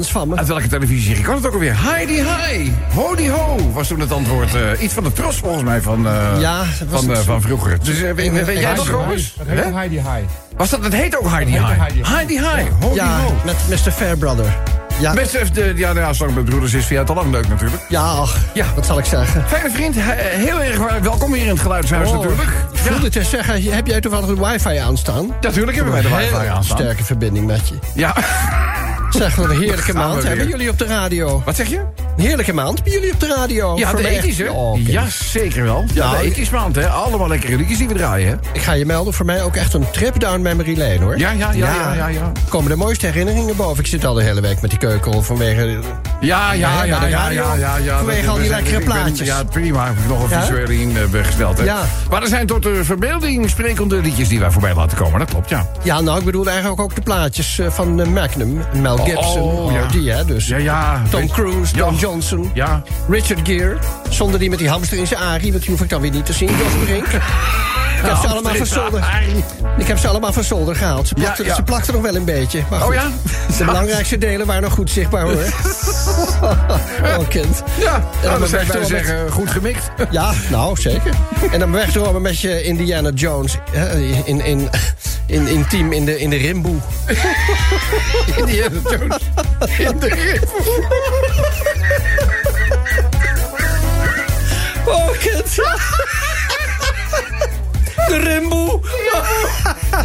[0.00, 0.36] Van me.
[0.36, 1.82] Uit welke televisie kan het ook alweer?
[1.84, 2.70] Heidi, hi.
[2.94, 3.70] Hodi, ho.
[3.72, 4.54] Was toen het antwoord.
[4.54, 7.24] eh, iets van de tros volgens mij van, eh, Ja, dat was van, eh, het.
[7.26, 7.78] van vroeger.
[7.84, 8.86] Dus weet, weet jij dat?
[8.86, 9.74] Dat heet?
[9.74, 10.08] Heidi High.
[10.56, 11.58] Was dat, het heet ook Heidi, hi.
[11.58, 12.04] Heidi Hi.
[12.14, 12.62] Heidi, hi.
[12.80, 13.34] Hodi, Ja, ho.
[13.44, 13.90] met Mr.
[13.90, 14.56] Fairbrother.
[15.00, 17.48] Ja, Best even de, ja, nou ja, met Broeders is via het al lang leuk
[17.48, 17.82] natuurlijk.
[17.88, 18.66] ja, ach, Ja.
[18.74, 19.44] wat zal ik zeggen?
[19.48, 22.48] Fijne vriend, he- heel erg welkom hier in het Geluidshuis Oh, natuurlijk.
[22.72, 25.34] Ik wilde te zeggen, heb jij toevallig de wifi aanstaan?
[25.40, 26.78] Natuurlijk hebben wij de wifi aanstaan.
[26.78, 27.74] sterke verbinding met je.
[27.94, 28.14] Ja.
[29.10, 31.42] Zeg, wat een heerlijke maand hebben jullie op de radio.
[31.44, 31.80] Wat zeg je?
[32.20, 33.76] Heerlijke maand bij jullie op de radio.
[33.78, 34.52] Ja, de ethische.
[34.52, 34.86] Oh.
[34.86, 35.84] Ja, zeker wel.
[35.94, 36.88] Ja, Nou, de ethische maand, hè.
[36.88, 38.34] Allemaal lekkere liedjes die we draaien, hè.
[38.52, 41.18] Ik ga je melden, voor mij ook echt een trip down memory lane, hoor.
[41.18, 42.32] Ja, ja, ja, ja, ja, ja.
[42.48, 43.78] Komen de mooiste herinneringen boven.
[43.84, 45.78] Ik zit al de hele week met die keuken vanwege...
[46.20, 47.96] Ja, ja, Ja, ja, ja.
[47.96, 49.26] Vanwege al die lekkere plaatjes.
[49.26, 49.86] Ja, prima.
[49.86, 51.64] Heb ik nog een visuele in eh, gesteld, hè.
[51.64, 51.80] Ja.
[52.10, 55.18] Maar er zijn tot de verbeelding sprekende liedjes die wij voorbij laten komen.
[55.18, 55.66] Dat klopt, ja.
[55.82, 58.62] Ja, nou, ik bedoel eigenlijk ook de plaatjes eh, van eh, Magnum.
[58.74, 59.86] Mel Gibson, oh, ja.
[59.86, 60.46] die, hè, dus.
[60.46, 61.02] Ja, ja.
[61.10, 61.84] Tom Cruise, Ja.
[61.84, 62.82] Don Johnson, Ja.
[63.08, 63.76] Richard Gere.
[64.08, 66.26] Zonder die met die hamster in zijn arie, want die hoef ik dan weer niet
[66.26, 67.06] te zien, Jos Brink.
[67.06, 69.04] Ik heb, ze allemaal van zolder,
[69.78, 71.08] ik heb ze allemaal van zolder gehaald.
[71.08, 71.54] Ze plakten, ja.
[71.54, 72.62] ze plakten nog wel een beetje.
[72.70, 73.02] Maar Oh ja?
[73.58, 75.34] De belangrijkste delen waren nog goed zichtbaar hoor.
[77.18, 77.62] oh, kind.
[77.78, 79.90] Ja, nou, dan zou je met- zeggen, goed gemikt.
[80.10, 81.14] Ja, nou, zeker.
[81.50, 83.58] En dan wegdromen met je Indiana Jones
[84.24, 84.68] in, in,
[85.26, 86.76] in, in team in de, in de rimboe.
[88.38, 89.18] Indiana Jones.
[89.78, 90.48] In de rib.
[99.12, 99.50] Oh,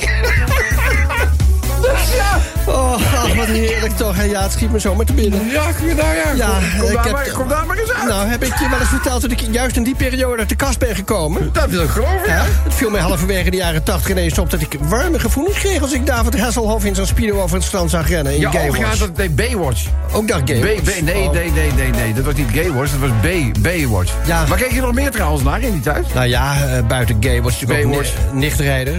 [0.00, 1.40] kind.
[1.84, 2.74] Rimboe.
[2.74, 4.16] Oh, ach, wat heerlijk toch.
[4.16, 5.50] En ja, het schiet me zomaar te binnen.
[5.50, 6.32] Ja, kom je daar, ja.
[6.34, 8.08] Ja, kom, kom ik daar heb- maar, kom daar maar eens uit.
[8.08, 10.54] Nou, heb ik je wel eens verteld dat ik juist in die periode uit de
[10.54, 11.50] kast ben gekomen?
[11.52, 12.44] Dat wil ik geloven, Ja, ja.
[12.64, 15.92] het viel mij halverwege de jaren 80 ineens op dat ik warme gevoelens kreeg als
[15.92, 18.76] ik David Hasselhoff in zijn speedo over het strand zag rennen in Ja, Gay oh,
[18.76, 19.82] ja, dat deed Baywatch.
[20.12, 20.98] Ook dat Gay B, Wars.
[20.98, 21.32] B, nee, Oh.
[21.32, 22.12] nee, nee, nee, nee.
[22.14, 24.12] Dat was niet Gaywatch, dat was B, Baywatch.
[24.26, 24.44] Ja.
[24.48, 26.14] Maar keek je nog meer trouwens naar in die tijd?
[26.14, 28.12] Nou ja, eh, buiten Gay was natuurlijk ook Baywatch.
[28.32, 28.94] ni- Nichtrijder.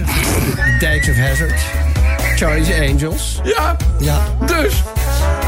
[0.78, 1.60] Dykes of Hazard.
[2.36, 3.40] Charlie's Angels.
[3.44, 4.82] Ja, Ja, dus.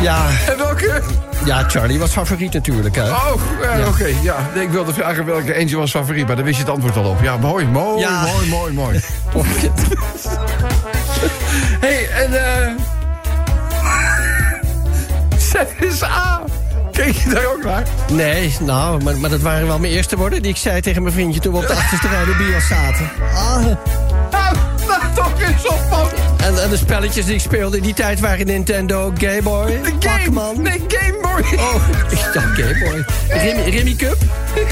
[0.00, 1.02] ja, En welke?
[1.44, 2.94] ja, Charlie was favoriet natuurlijk.
[2.96, 3.02] Hè.
[3.10, 3.86] Oh, eh, Ja.
[3.86, 4.06] oké.
[4.22, 6.96] Ja, nee, ik wilde vragen welke Angel was favoriet, maar daar wist je het antwoord
[6.96, 7.22] al op.
[7.22, 8.22] Ja, mooi, mooi, Ja.
[8.22, 9.00] mooi, mooi, mooi.
[11.80, 12.70] Hey, en eh...
[15.38, 16.42] ZSA.
[16.92, 17.82] Keek je daar ook naar?
[18.12, 21.14] Nee, nou, maar, maar dat waren wel mijn eerste woorden die ik zei tegen mijn
[21.14, 23.10] vriendje toen we op de achterste rij de bios zaten.
[23.34, 23.54] Ah.
[24.30, 26.06] Nou, nou toch eens op, man.
[26.48, 29.80] En, en de spelletjes die ik speelde in die tijd waren Nintendo, Game Boy, De
[29.98, 29.98] game.
[29.98, 30.62] Pac-Man.
[30.62, 31.58] Nee, Game Boy.
[31.58, 31.74] Oh,
[32.10, 33.04] ik dacht Game Boy.
[33.28, 34.16] Rimmy, Rimmy Cup.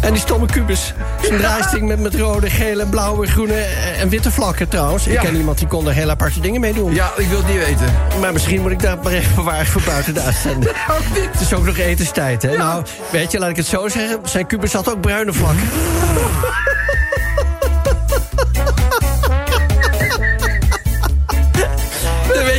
[0.00, 0.92] En die stomme kubus.
[1.22, 3.60] Zijn draaisting met, met rode, gele, blauwe, groene
[3.98, 5.06] en witte vlakken trouwens.
[5.06, 5.20] Ik Ja.
[5.20, 6.94] ken iemand die kon er heel aparte dingen mee doen.
[6.94, 7.94] Ja, ik wil het niet weten.
[8.20, 10.72] Maar misschien moet ik daar maar even bewaren voor buiten de uitzending.
[11.30, 12.56] Het is ook nog etenstijd, hè?
[12.56, 14.18] Nou, weet je, laat ik het zo zeggen.
[14.24, 15.68] Zijn kubus had ook bruine vlakken.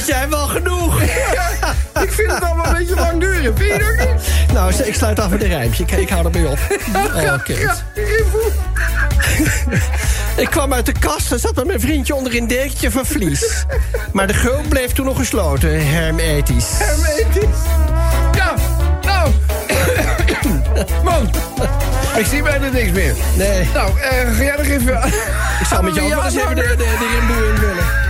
[0.02, 1.02] Weet jij wel genoeg.
[2.06, 3.58] Ik vind het allemaal een beetje lang duren.
[3.58, 4.54] Vind je dat niet?
[4.54, 5.84] Nou, ik sluit af met een rijmpje.
[5.84, 6.58] Ik, ik hou erbij op.
[7.16, 7.84] Oh, kind.
[10.44, 13.66] Ik kwam uit de kast en zat met mijn vriendje onder een dekentje van vlies.
[14.12, 16.70] Maar de geul bleef toen nog gesloten, hermetisch.
[16.78, 17.60] Hermetisch.
[18.36, 18.54] Ja,
[19.02, 19.32] nou.
[21.04, 21.30] Man,
[22.18, 23.16] ik zie bijna niks meer.
[23.36, 24.98] Nee, Nou, eh, ga jij nog even...
[25.60, 28.01] ik zal met jou wel eens even de, de, de rimboe in willen.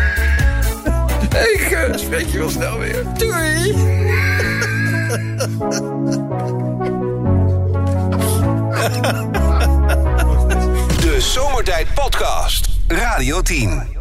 [1.32, 3.04] Ik eh, spreek je wel snel weer.
[3.18, 3.74] Doei!
[11.02, 12.70] De Zomertijd Podcast.
[12.88, 14.01] Radio 10.